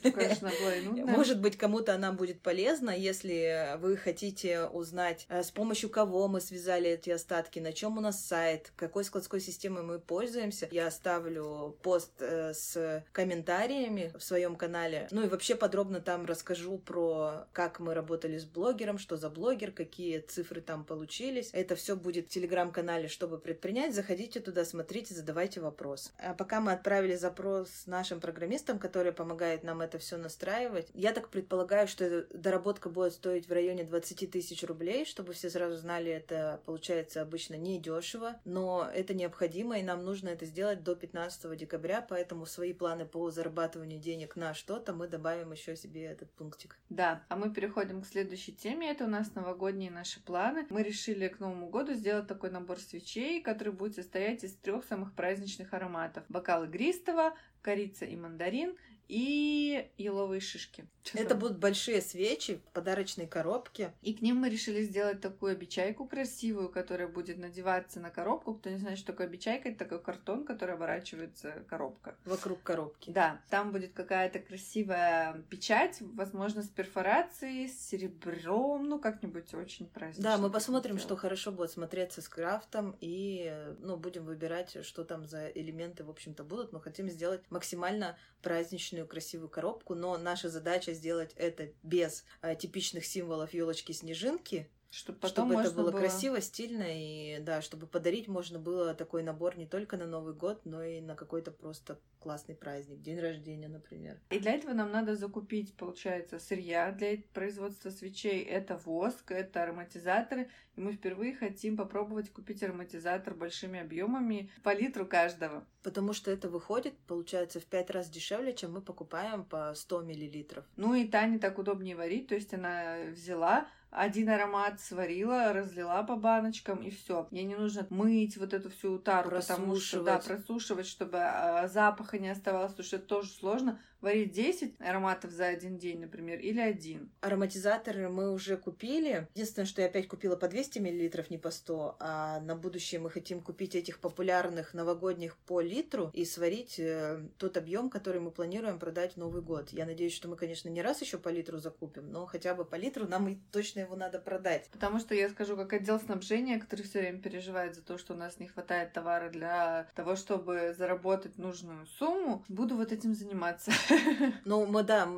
Конечно, 0.02 0.50
была 0.58 0.76
и 0.76 0.80
нудная. 0.80 1.04
Может 1.04 1.38
быть, 1.38 1.58
кому-то 1.58 1.94
она 1.94 2.12
будет 2.12 2.40
полезна, 2.40 2.88
если 2.88 3.76
вы 3.76 3.98
хотите 3.98 4.64
узнать, 4.64 5.26
э, 5.28 5.42
с 5.42 5.50
помощью 5.50 5.90
кого 5.90 6.28
мы 6.28 6.40
связали 6.40 6.88
эти 6.88 7.10
остатки, 7.10 7.58
на 7.58 7.74
чем 7.74 7.98
у 7.98 8.00
нас 8.00 8.24
сайт, 8.24 8.72
какой 8.74 9.04
складской 9.04 9.40
системой 9.40 9.82
мы 9.82 9.98
пользуемся. 9.98 10.66
Я 10.70 10.86
оставлю 10.86 11.76
пост 11.82 12.12
э, 12.20 12.54
с 12.54 13.04
комментариями 13.12 14.14
в 14.18 14.24
своем 14.24 14.56
канале. 14.56 15.08
Ну 15.10 15.22
и 15.22 15.28
вообще 15.28 15.56
подробно 15.56 16.00
там 16.00 16.24
расскажу 16.24 16.78
про 16.78 17.46
как 17.52 17.80
мы 17.80 17.92
работали 17.92 18.38
с 18.38 18.46
блогером, 18.46 18.96
что 18.96 19.18
за 19.18 19.28
блогер, 19.28 19.72
какие 19.72 20.20
цифры 20.20 20.62
там 20.62 20.86
получились. 20.86 21.50
Это 21.52 21.76
все 21.76 21.96
будет 21.96 22.28
в 22.28 22.30
телеграм 22.30 22.61
телеграм-канале 22.62 23.08
«Чтобы 23.08 23.38
предпринять». 23.38 23.94
Заходите 23.94 24.40
туда, 24.40 24.64
смотрите, 24.64 25.14
задавайте 25.14 25.60
вопрос. 25.60 26.12
А 26.18 26.34
пока 26.34 26.60
мы 26.60 26.72
отправили 26.72 27.16
запрос 27.16 27.86
нашим 27.86 28.20
программистам, 28.20 28.78
которые 28.78 29.12
помогают 29.12 29.64
нам 29.64 29.80
это 29.80 29.98
все 29.98 30.16
настраивать, 30.16 30.88
я 30.94 31.12
так 31.12 31.28
предполагаю, 31.28 31.88
что 31.88 32.26
доработка 32.32 32.88
будет 32.88 33.14
стоить 33.14 33.48
в 33.48 33.52
районе 33.52 33.84
20 33.84 34.30
тысяч 34.30 34.62
рублей, 34.64 35.04
чтобы 35.04 35.32
все 35.32 35.50
сразу 35.50 35.76
знали, 35.76 36.12
это 36.12 36.60
получается 36.64 37.22
обычно 37.22 37.56
не 37.56 37.80
дешево, 37.80 38.36
но 38.44 38.88
это 38.94 39.14
необходимо, 39.14 39.78
и 39.78 39.82
нам 39.82 40.04
нужно 40.04 40.28
это 40.28 40.46
сделать 40.46 40.82
до 40.82 40.94
15 40.94 41.56
декабря, 41.56 42.04
поэтому 42.08 42.46
свои 42.46 42.72
планы 42.72 43.06
по 43.06 43.30
зарабатыванию 43.30 44.00
денег 44.00 44.36
на 44.36 44.54
что-то 44.54 44.92
мы 44.92 45.08
добавим 45.08 45.52
еще 45.52 45.76
себе 45.76 46.04
этот 46.04 46.30
пунктик. 46.32 46.78
Да, 46.88 47.22
а 47.28 47.36
мы 47.36 47.52
переходим 47.52 48.02
к 48.02 48.06
следующей 48.06 48.52
теме. 48.52 48.90
Это 48.90 49.04
у 49.04 49.08
нас 49.08 49.34
новогодние 49.34 49.90
наши 49.90 50.22
планы. 50.22 50.66
Мы 50.70 50.82
решили 50.82 51.28
к 51.28 51.40
Новому 51.40 51.68
году 51.68 51.94
сделать 51.94 52.26
такой 52.26 52.51
набор 52.52 52.78
свечей, 52.78 53.42
который 53.42 53.72
будет 53.72 53.94
состоять 53.94 54.44
из 54.44 54.54
трех 54.54 54.84
самых 54.84 55.14
праздничных 55.14 55.74
ароматов. 55.74 56.24
Бокал 56.28 56.64
игристого, 56.64 57.34
корица 57.62 58.04
и 58.04 58.16
мандарин 58.16 58.76
и 59.12 59.90
еловые 59.98 60.40
шишки. 60.40 60.86
Что 61.04 61.18
Это 61.18 61.34
будут 61.34 61.58
большие 61.58 62.00
свечи 62.00 62.56
в 62.56 62.72
подарочной 62.72 63.26
коробке. 63.26 63.92
И 64.00 64.14
к 64.14 64.22
ним 64.22 64.36
мы 64.36 64.48
решили 64.48 64.82
сделать 64.84 65.20
такую 65.20 65.52
обечайку 65.52 66.06
красивую, 66.06 66.70
которая 66.70 67.08
будет 67.08 67.36
надеваться 67.36 68.00
на 68.00 68.08
коробку. 68.08 68.54
Кто 68.54 68.70
не 68.70 68.78
знает, 68.78 68.96
что 68.96 69.08
такое 69.08 69.26
обечайка, 69.26 69.68
это 69.68 69.80
такой 69.80 70.00
картон, 70.00 70.46
который 70.46 70.76
оборачивается 70.76 71.62
коробка. 71.68 72.16
Вокруг 72.24 72.62
коробки. 72.62 73.10
Да, 73.10 73.42
там 73.50 73.72
будет 73.72 73.92
какая-то 73.92 74.38
красивая 74.38 75.42
печать, 75.50 75.98
возможно, 76.00 76.62
с 76.62 76.68
перфорацией, 76.68 77.68
с 77.68 77.88
серебром, 77.88 78.88
ну, 78.88 78.98
как-нибудь 78.98 79.52
очень 79.52 79.88
празднично. 79.88 80.22
Да, 80.22 80.38
мы 80.38 80.50
посмотрим, 80.50 80.98
что 80.98 81.16
хорошо 81.16 81.52
будет 81.52 81.70
смотреться 81.70 82.22
с 82.22 82.28
крафтом, 82.30 82.96
и, 83.00 83.52
ну, 83.80 83.98
будем 83.98 84.24
выбирать, 84.24 84.82
что 84.86 85.04
там 85.04 85.26
за 85.26 85.48
элементы, 85.48 86.02
в 86.02 86.08
общем-то, 86.08 86.44
будут, 86.44 86.72
но 86.72 86.80
хотим 86.80 87.10
сделать 87.10 87.42
максимально 87.50 88.16
праздничную 88.40 89.01
красивую 89.06 89.48
коробку, 89.48 89.94
но 89.94 90.16
наша 90.18 90.48
задача 90.48 90.92
сделать 90.92 91.32
это 91.36 91.68
без 91.82 92.24
а, 92.40 92.54
типичных 92.54 93.04
символов 93.04 93.54
елочки-снежинки, 93.54 94.70
чтобы, 94.92 95.18
потом 95.20 95.48
чтобы 95.50 95.62
это 95.62 95.74
было, 95.74 95.90
было 95.90 96.00
красиво, 96.00 96.40
стильно, 96.40 96.84
и 96.86 97.38
да, 97.40 97.62
чтобы 97.62 97.86
подарить 97.86 98.28
можно 98.28 98.58
было 98.58 98.94
такой 98.94 99.22
набор 99.22 99.56
не 99.56 99.66
только 99.66 99.96
на 99.96 100.06
Новый 100.06 100.34
год, 100.34 100.60
но 100.64 100.82
и 100.82 101.00
на 101.00 101.16
какой-то 101.16 101.50
просто 101.50 101.98
классный 102.20 102.54
праздник, 102.54 103.00
день 103.00 103.18
рождения, 103.18 103.68
например. 103.68 104.20
И 104.30 104.38
для 104.38 104.52
этого 104.52 104.74
нам 104.74 104.92
надо 104.92 105.16
закупить, 105.16 105.74
получается, 105.76 106.38
сырья 106.38 106.92
для 106.92 107.16
производства 107.32 107.88
свечей. 107.90 108.42
Это 108.42 108.76
воск, 108.76 109.32
это 109.32 109.62
ароматизаторы. 109.62 110.48
И 110.76 110.80
мы 110.80 110.92
впервые 110.92 111.34
хотим 111.34 111.76
попробовать 111.76 112.30
купить 112.30 112.62
ароматизатор 112.62 113.34
большими 113.34 113.80
объемами 113.80 114.50
по 114.62 114.74
литру 114.74 115.06
каждого. 115.06 115.66
Потому 115.82 116.12
что 116.12 116.30
это 116.30 116.48
выходит, 116.48 116.96
получается, 117.06 117.60
в 117.60 117.64
пять 117.64 117.90
раз 117.90 118.08
дешевле, 118.08 118.54
чем 118.54 118.74
мы 118.74 118.82
покупаем 118.82 119.44
по 119.44 119.72
100 119.74 120.02
миллилитров. 120.02 120.64
Ну 120.76 120.94
и 120.94 121.08
Тане 121.08 121.38
так 121.38 121.58
удобнее 121.58 121.96
варить, 121.96 122.28
то 122.28 122.34
есть 122.34 122.54
она 122.54 122.98
взяла 123.10 123.66
один 123.92 124.30
аромат 124.30 124.80
сварила, 124.80 125.52
разлила 125.52 126.02
по 126.02 126.16
баночкам 126.16 126.82
и 126.82 126.90
все. 126.90 127.28
Мне 127.30 127.44
не 127.44 127.54
нужно 127.54 127.86
мыть 127.90 128.38
вот 128.38 128.54
эту 128.54 128.70
всю 128.70 128.98
тару, 128.98 129.30
потому 129.30 129.76
что 129.76 130.02
да, 130.02 130.18
просушивать, 130.18 130.86
чтобы 130.86 131.18
э, 131.18 131.68
запаха 131.68 132.18
не 132.18 132.30
оставалось, 132.30 132.72
потому 132.72 132.86
что 132.86 132.96
это 132.96 133.06
тоже 133.06 133.28
сложно 133.28 133.78
варить 134.02 134.32
10 134.32 134.74
ароматов 134.80 135.30
за 135.30 135.46
один 135.46 135.78
день, 135.78 136.00
например, 136.00 136.38
или 136.40 136.60
один. 136.60 137.10
Ароматизаторы 137.20 138.08
мы 138.08 138.32
уже 138.32 138.56
купили. 138.56 139.28
Единственное, 139.34 139.66
что 139.66 139.80
я 139.80 139.88
опять 139.88 140.08
купила 140.08 140.36
по 140.36 140.48
200 140.48 140.78
мл, 140.80 141.24
не 141.30 141.38
по 141.38 141.50
100, 141.50 141.96
а 142.00 142.40
на 142.40 142.56
будущее 142.56 143.00
мы 143.00 143.10
хотим 143.10 143.40
купить 143.40 143.74
этих 143.74 144.00
популярных 144.00 144.74
новогодних 144.74 145.36
по 145.36 145.60
литру 145.60 146.10
и 146.12 146.24
сварить 146.24 146.78
э, 146.78 147.26
тот 147.38 147.56
объем, 147.56 147.90
который 147.90 148.20
мы 148.20 148.30
планируем 148.30 148.78
продать 148.78 149.14
в 149.14 149.16
Новый 149.16 149.42
год. 149.42 149.70
Я 149.70 149.86
надеюсь, 149.86 150.14
что 150.14 150.28
мы, 150.28 150.36
конечно, 150.36 150.68
не 150.68 150.82
раз 150.82 151.00
еще 151.00 151.18
по 151.18 151.28
литру 151.28 151.58
закупим, 151.58 152.10
но 152.10 152.26
хотя 152.26 152.54
бы 152.54 152.64
по 152.64 152.74
литру 152.74 153.06
нам 153.06 153.28
и 153.28 153.38
точно 153.52 153.80
его 153.80 153.96
надо 153.96 154.18
продать. 154.18 154.68
Потому 154.72 154.98
что 154.98 155.14
я 155.14 155.28
скажу, 155.28 155.56
как 155.56 155.72
отдел 155.72 156.00
снабжения, 156.00 156.58
который 156.58 156.82
все 156.82 157.00
время 157.00 157.20
переживает 157.20 157.76
за 157.76 157.82
то, 157.82 157.98
что 157.98 158.14
у 158.14 158.16
нас 158.16 158.38
не 158.40 158.48
хватает 158.48 158.92
товара 158.92 159.30
для 159.30 159.88
того, 159.94 160.16
чтобы 160.16 160.74
заработать 160.76 161.38
нужную 161.38 161.86
сумму, 161.86 162.44
буду 162.48 162.76
вот 162.76 162.92
этим 162.92 163.14
заниматься. 163.14 163.70
Ну, 164.44 164.66
мы, 164.66 164.82
да, 164.82 165.08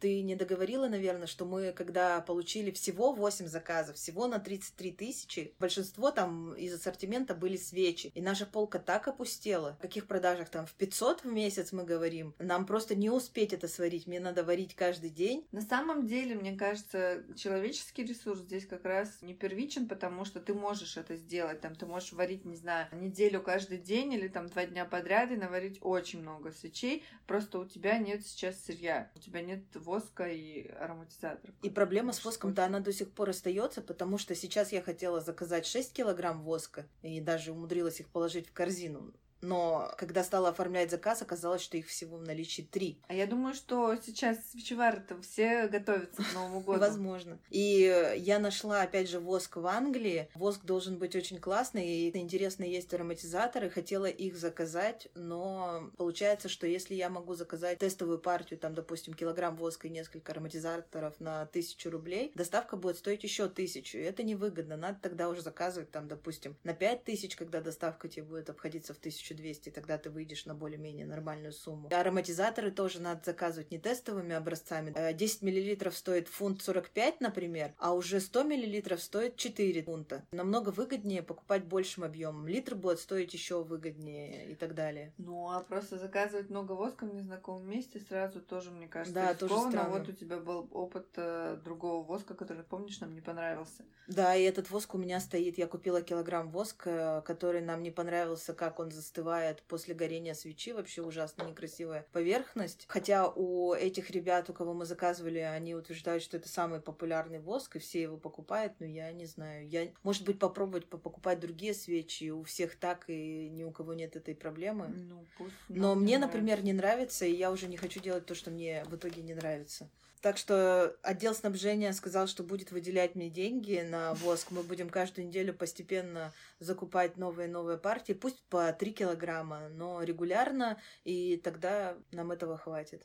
ты 0.00 0.22
не 0.22 0.34
договорила, 0.34 0.88
наверное, 0.88 1.26
что 1.26 1.44
мы, 1.44 1.72
когда 1.72 2.20
получили 2.20 2.70
всего 2.70 3.12
8 3.12 3.46
заказов, 3.46 3.96
всего 3.96 4.26
на 4.26 4.38
33 4.38 4.92
тысячи, 4.92 5.54
большинство 5.58 6.10
там 6.10 6.54
из 6.54 6.74
ассортимента 6.74 7.34
были 7.34 7.56
свечи. 7.56 8.10
И 8.14 8.20
наша 8.20 8.46
полка 8.46 8.78
так 8.78 9.08
опустела. 9.08 9.76
В 9.78 9.82
каких 9.82 10.06
продажах 10.06 10.48
там 10.48 10.66
в 10.66 10.74
500 10.74 11.24
в 11.24 11.32
месяц 11.32 11.72
мы 11.72 11.84
говорим? 11.84 12.34
Нам 12.38 12.66
просто 12.66 12.94
не 12.94 13.10
успеть 13.10 13.52
это 13.52 13.68
сварить. 13.68 14.06
Мне 14.06 14.20
надо 14.20 14.44
варить 14.44 14.74
каждый 14.74 15.10
день. 15.10 15.46
На 15.52 15.60
самом 15.60 16.06
деле, 16.06 16.34
мне 16.34 16.56
кажется, 16.56 17.24
человеческий 17.36 18.04
ресурс 18.04 18.40
здесь 18.40 18.66
как 18.66 18.84
раз 18.84 19.22
не 19.22 19.34
первичен, 19.34 19.88
потому 19.88 20.24
что 20.24 20.40
ты 20.40 20.54
можешь 20.54 20.96
это 20.96 21.16
сделать. 21.16 21.60
Там 21.60 21.74
ты 21.74 21.86
можешь 21.86 22.12
варить, 22.12 22.44
не 22.44 22.56
знаю, 22.56 22.88
неделю 22.92 23.42
каждый 23.42 23.78
день 23.78 24.12
или 24.12 24.28
там 24.28 24.48
два 24.48 24.66
дня 24.66 24.84
подряд 24.84 25.30
и 25.30 25.36
наварить 25.36 25.78
очень 25.80 26.20
много 26.20 26.52
свечей. 26.52 27.04
Просто 27.26 27.58
у 27.58 27.64
тебя 27.64 27.98
нет 28.22 28.26
сейчас 28.26 28.64
сырья. 28.64 29.10
У 29.16 29.18
тебя 29.18 29.42
нет 29.42 29.64
воска 29.74 30.28
и 30.28 30.68
ароматизаторов. 30.68 31.54
И 31.62 31.70
проблема 31.70 32.12
с 32.12 32.24
воском-то 32.24 32.64
она 32.64 32.80
до 32.80 32.92
сих 32.92 33.10
пор 33.10 33.30
остается, 33.30 33.82
потому 33.82 34.18
что 34.18 34.34
сейчас 34.34 34.72
я 34.72 34.80
хотела 34.80 35.20
заказать 35.20 35.66
6 35.66 35.92
килограмм 35.92 36.42
воска 36.42 36.86
и 37.02 37.20
даже 37.20 37.52
умудрилась 37.52 38.00
их 38.00 38.08
положить 38.08 38.48
в 38.48 38.52
корзину 38.52 39.12
но 39.42 39.92
когда 39.98 40.24
стала 40.24 40.50
оформлять 40.50 40.90
заказ, 40.90 41.20
оказалось, 41.20 41.62
что 41.62 41.76
их 41.76 41.88
всего 41.88 42.16
в 42.16 42.22
наличии 42.22 42.62
три. 42.62 42.98
А 43.08 43.14
я 43.14 43.26
думаю, 43.26 43.54
что 43.54 43.96
сейчас 43.96 44.38
свечевары-то 44.50 45.20
все 45.20 45.66
готовятся 45.66 46.22
к 46.22 46.34
Новому 46.34 46.60
году. 46.64 46.78
Возможно. 46.78 47.38
И 47.50 48.14
я 48.18 48.38
нашла, 48.38 48.82
опять 48.82 49.08
же, 49.10 49.20
воск 49.20 49.56
в 49.56 49.66
Англии. 49.66 50.28
Воск 50.34 50.64
должен 50.64 50.96
быть 50.96 51.16
очень 51.16 51.38
классный, 51.38 51.86
и 51.86 52.16
интересно, 52.16 52.64
есть 52.64 52.94
ароматизаторы. 52.94 53.68
Хотела 53.68 54.06
их 54.06 54.36
заказать, 54.36 55.08
но 55.14 55.90
получается, 55.96 56.48
что 56.48 56.66
если 56.66 56.94
я 56.94 57.10
могу 57.10 57.34
заказать 57.34 57.78
тестовую 57.78 58.18
партию, 58.18 58.58
там, 58.58 58.74
допустим, 58.74 59.14
килограмм 59.14 59.56
воска 59.56 59.88
и 59.88 59.90
несколько 59.90 60.32
ароматизаторов 60.32 61.18
на 61.20 61.46
тысячу 61.46 61.90
рублей, 61.90 62.32
доставка 62.34 62.76
будет 62.76 62.98
стоить 62.98 63.24
еще 63.24 63.48
тысячу. 63.48 63.98
И 63.98 64.02
это 64.02 64.22
невыгодно. 64.22 64.76
Надо 64.76 64.98
тогда 65.02 65.28
уже 65.28 65.42
заказывать, 65.42 65.90
там, 65.90 66.06
допустим, 66.06 66.56
на 66.62 66.74
пять 66.74 67.04
тысяч, 67.04 67.34
когда 67.34 67.60
доставка 67.60 68.08
тебе 68.08 68.24
будет 68.24 68.48
обходиться 68.48 68.94
в 68.94 68.98
тысячу 68.98 69.31
1200, 69.32 69.70
тогда 69.70 69.98
ты 69.98 70.10
выйдешь 70.10 70.46
на 70.46 70.54
более-менее 70.54 71.06
нормальную 71.06 71.52
сумму. 71.52 71.88
Ароматизаторы 71.92 72.70
тоже 72.70 73.00
надо 73.00 73.22
заказывать 73.24 73.70
не 73.70 73.78
тестовыми 73.78 74.34
образцами. 74.34 74.94
10 75.12 75.42
э, 75.42 75.46
миллилитров 75.46 75.96
стоит 75.96 76.28
фунт 76.28 76.62
45, 76.62 77.20
например, 77.20 77.74
а 77.78 77.94
уже 77.94 78.20
100 78.20 78.42
миллилитров 78.44 79.02
стоит 79.02 79.36
4 79.36 79.82
фунта. 79.82 80.22
Намного 80.32 80.70
выгоднее 80.70 81.22
покупать 81.22 81.64
большим 81.64 82.04
объемом. 82.04 82.46
Литр 82.46 82.74
будет 82.74 83.00
стоить 83.00 83.32
еще 83.34 83.62
выгоднее 83.62 84.52
и 84.52 84.54
так 84.54 84.74
далее. 84.74 85.12
Ну, 85.18 85.50
а 85.50 85.60
просто 85.60 85.98
заказывать 85.98 86.50
много 86.50 86.72
воска 86.72 87.06
в 87.06 87.14
незнакомом 87.14 87.68
месте 87.68 88.00
сразу 88.00 88.40
тоже, 88.40 88.70
мне 88.70 88.88
кажется, 88.88 89.14
да, 89.14 89.34
тоже 89.34 89.54
странно. 89.58 89.90
Вот 89.90 90.08
у 90.08 90.12
тебя 90.12 90.38
был 90.38 90.68
опыт 90.72 91.08
э, 91.16 91.58
другого 91.64 92.04
воска, 92.04 92.34
который, 92.34 92.62
помнишь, 92.62 93.00
нам 93.00 93.14
не 93.14 93.20
понравился. 93.20 93.84
Да, 94.08 94.34
и 94.34 94.42
этот 94.42 94.70
воск 94.70 94.94
у 94.94 94.98
меня 94.98 95.20
стоит. 95.20 95.58
Я 95.58 95.66
купила 95.66 96.02
килограмм 96.02 96.50
воска, 96.50 97.22
который 97.24 97.62
нам 97.62 97.82
не 97.82 97.90
понравился, 97.90 98.52
как 98.52 98.78
он 98.78 98.90
застыл 98.90 99.21
остывает 99.22 99.62
после 99.62 99.94
горения 99.94 100.34
свечи. 100.34 100.72
Вообще 100.72 101.02
ужасно 101.02 101.44
некрасивая 101.44 102.06
поверхность. 102.12 102.84
Хотя 102.88 103.28
у 103.28 103.72
этих 103.72 104.10
ребят, 104.10 104.50
у 104.50 104.52
кого 104.52 104.74
мы 104.74 104.84
заказывали, 104.84 105.38
они 105.38 105.74
утверждают, 105.74 106.22
что 106.22 106.36
это 106.36 106.48
самый 106.48 106.80
популярный 106.80 107.38
воск, 107.38 107.76
и 107.76 107.78
все 107.78 108.02
его 108.02 108.16
покупают, 108.16 108.72
но 108.80 108.86
я 108.86 109.12
не 109.12 109.26
знаю. 109.26 109.68
Я, 109.68 109.88
может 110.02 110.24
быть, 110.24 110.38
попробовать 110.38 110.86
покупать 110.86 111.38
другие 111.38 111.74
свечи. 111.74 112.30
У 112.30 112.42
всех 112.42 112.76
так, 112.76 113.04
и 113.08 113.48
ни 113.48 113.62
у 113.64 113.70
кого 113.70 113.94
нет 113.94 114.16
этой 114.16 114.34
проблемы. 114.34 114.88
Ну, 114.88 115.24
пусть 115.38 115.54
но 115.68 115.94
мне, 115.94 116.18
например, 116.18 116.64
не 116.64 116.72
нравится, 116.72 117.24
и 117.24 117.32
я 117.32 117.52
уже 117.52 117.68
не 117.68 117.76
хочу 117.76 118.00
делать 118.00 118.26
то, 118.26 118.34
что 118.34 118.50
мне 118.50 118.84
в 118.86 118.96
итоге 118.96 119.22
не 119.22 119.34
нравится. 119.34 119.88
Так 120.22 120.38
что 120.38 120.96
отдел 121.02 121.34
снабжения 121.34 121.92
сказал, 121.92 122.28
что 122.28 122.44
будет 122.44 122.70
выделять 122.70 123.16
мне 123.16 123.28
деньги 123.28 123.84
на 123.84 124.14
воск. 124.14 124.52
Мы 124.52 124.62
будем 124.62 124.88
каждую 124.88 125.26
неделю 125.26 125.52
постепенно 125.52 126.32
закупать 126.60 127.16
новые 127.16 127.48
и 127.48 127.50
новые 127.50 127.76
партии, 127.76 128.12
пусть 128.12 128.40
по 128.44 128.72
3 128.72 128.92
килограмма, 128.92 129.68
но 129.70 130.00
регулярно, 130.00 130.80
и 131.02 131.38
тогда 131.38 131.96
нам 132.12 132.30
этого 132.30 132.56
хватит. 132.56 133.04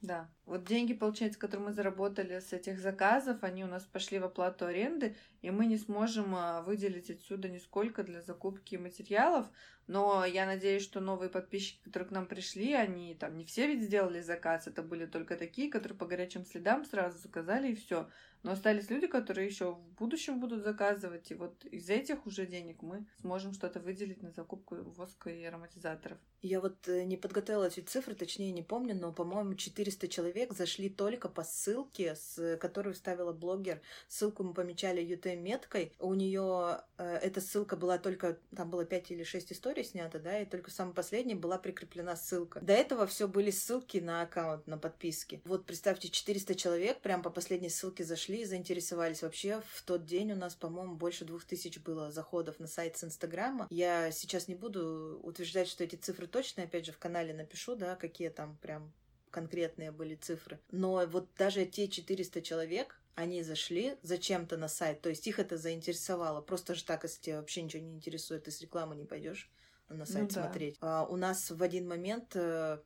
Да. 0.00 0.28
Вот 0.46 0.64
деньги, 0.64 0.94
получается, 0.94 1.38
которые 1.38 1.68
мы 1.68 1.72
заработали 1.72 2.40
с 2.40 2.52
этих 2.52 2.80
заказов, 2.80 3.42
они 3.42 3.64
у 3.64 3.68
нас 3.68 3.84
пошли 3.84 4.18
в 4.18 4.24
оплату 4.24 4.66
аренды, 4.66 5.16
и 5.42 5.50
мы 5.50 5.66
не 5.66 5.76
сможем 5.76 6.34
а, 6.34 6.62
выделить 6.62 7.10
отсюда 7.10 7.48
нисколько 7.48 8.02
для 8.02 8.20
закупки 8.20 8.74
материалов. 8.76 9.46
Но 9.88 10.24
я 10.26 10.44
надеюсь, 10.44 10.82
что 10.82 11.00
новые 11.00 11.30
подписчики, 11.30 11.82
которые 11.82 12.08
к 12.08 12.12
нам 12.12 12.26
пришли, 12.26 12.74
они 12.74 13.14
там 13.14 13.38
не 13.38 13.44
все 13.46 13.66
ведь 13.66 13.82
сделали 13.82 14.20
заказ, 14.20 14.66
это 14.66 14.82
были 14.82 15.06
только 15.06 15.34
такие, 15.36 15.70
которые 15.70 15.98
по 15.98 16.06
горячим 16.06 16.44
следам 16.44 16.84
сразу 16.84 17.18
заказали 17.18 17.72
и 17.72 17.74
все. 17.74 18.06
Но 18.42 18.52
остались 18.52 18.88
люди, 18.88 19.08
которые 19.08 19.48
еще 19.48 19.72
в 19.72 19.92
будущем 19.98 20.38
будут 20.38 20.62
заказывать, 20.62 21.30
и 21.30 21.34
вот 21.34 21.64
из 21.64 21.90
этих 21.90 22.24
уже 22.26 22.46
денег 22.46 22.82
мы 22.82 23.04
сможем 23.20 23.52
что-то 23.52 23.80
выделить 23.80 24.22
на 24.22 24.30
закупку 24.30 24.76
воска 24.76 25.30
и 25.30 25.42
ароматизаторов. 25.42 26.18
Я 26.40 26.60
вот 26.60 26.86
э, 26.86 27.02
не 27.02 27.16
подготовила 27.16 27.64
эти 27.64 27.80
цифры, 27.80 28.14
точнее 28.14 28.52
не 28.52 28.62
помню, 28.62 28.94
но, 28.94 29.12
по-моему, 29.12 29.54
400 29.54 30.06
человек 30.06 30.52
зашли 30.52 30.88
только 30.88 31.28
по 31.28 31.42
ссылке, 31.42 32.14
с 32.14 32.56
которую 32.58 32.94
вставила 32.94 33.32
блогер. 33.32 33.80
Ссылку 34.06 34.44
мы 34.44 34.54
помечали 34.54 35.02
UTM-меткой. 35.02 35.92
У 35.98 36.14
нее 36.14 36.82
э, 36.96 37.16
эта 37.16 37.40
ссылка 37.40 37.76
была 37.76 37.98
только, 37.98 38.38
там 38.54 38.70
было 38.70 38.84
5 38.84 39.10
или 39.10 39.24
6 39.24 39.52
историй 39.52 39.77
снято, 39.84 40.18
да, 40.18 40.40
и 40.40 40.44
только 40.44 40.70
в 40.70 40.72
самой 40.72 40.94
последней 40.94 41.34
была 41.34 41.58
прикреплена 41.58 42.16
ссылка. 42.16 42.60
До 42.60 42.72
этого 42.72 43.06
все 43.06 43.28
были 43.28 43.50
ссылки 43.50 43.98
на 43.98 44.22
аккаунт, 44.22 44.66
на 44.66 44.78
подписки. 44.78 45.40
Вот 45.44 45.66
представьте, 45.66 46.08
400 46.08 46.54
человек 46.54 47.00
прям 47.00 47.22
по 47.22 47.30
последней 47.30 47.68
ссылке 47.68 48.04
зашли 48.04 48.42
и 48.42 48.44
заинтересовались. 48.44 49.22
Вообще 49.22 49.62
в 49.72 49.82
тот 49.82 50.04
день 50.04 50.32
у 50.32 50.36
нас, 50.36 50.54
по-моему, 50.54 50.96
больше 50.96 51.24
двух 51.24 51.44
тысяч 51.44 51.78
было 51.78 52.10
заходов 52.10 52.58
на 52.58 52.66
сайт 52.66 52.96
с 52.96 53.04
Инстаграма. 53.04 53.66
Я 53.70 54.10
сейчас 54.10 54.48
не 54.48 54.54
буду 54.54 55.20
утверждать, 55.22 55.68
что 55.68 55.84
эти 55.84 55.96
цифры 55.96 56.26
точные, 56.26 56.64
опять 56.66 56.86
же, 56.86 56.92
в 56.92 56.98
канале 56.98 57.34
напишу, 57.34 57.76
да, 57.76 57.96
какие 57.96 58.28
там 58.28 58.56
прям 58.58 58.92
конкретные 59.30 59.92
были 59.92 60.14
цифры. 60.14 60.58
Но 60.70 61.06
вот 61.06 61.28
даже 61.36 61.66
те 61.66 61.88
400 61.88 62.42
человек, 62.42 63.00
они 63.14 63.42
зашли 63.42 63.96
зачем-то 64.02 64.56
на 64.56 64.68
сайт, 64.68 65.00
то 65.00 65.08
есть 65.08 65.26
их 65.26 65.38
это 65.38 65.56
заинтересовало. 65.56 66.40
Просто 66.40 66.74
же 66.74 66.84
так, 66.84 67.02
если 67.02 67.20
тебя 67.20 67.36
вообще 67.38 67.62
ничего 67.62 67.82
не 67.82 67.94
интересует, 67.94 68.44
ты 68.44 68.50
с 68.50 68.60
рекламы 68.60 68.94
не 68.94 69.04
пойдешь 69.04 69.50
на 69.88 70.06
сайт 70.06 70.34
ну, 70.34 70.42
смотреть. 70.42 70.78
Да. 70.80 71.00
А, 71.00 71.06
у 71.06 71.16
нас 71.16 71.50
в 71.50 71.62
один 71.62 71.88
момент 71.88 72.34
э, 72.34 72.78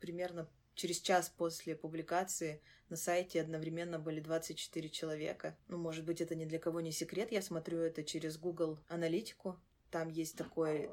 примерно 0.00 0.48
через 0.74 1.00
час 1.00 1.28
после 1.28 1.74
публикации 1.74 2.60
на 2.88 2.96
сайте 2.96 3.40
одновременно 3.40 3.98
были 3.98 4.20
24 4.20 4.88
человека. 4.88 5.56
Ну, 5.68 5.78
может 5.78 6.04
быть, 6.04 6.20
это 6.20 6.34
ни 6.34 6.44
для 6.44 6.58
кого 6.58 6.80
не 6.80 6.92
секрет. 6.92 7.32
Я 7.32 7.42
смотрю 7.42 7.78
это 7.78 8.02
через 8.04 8.36
Google 8.38 8.78
аналитику. 8.88 9.58
Там 9.90 10.08
есть 10.08 10.36
такой 10.36 10.90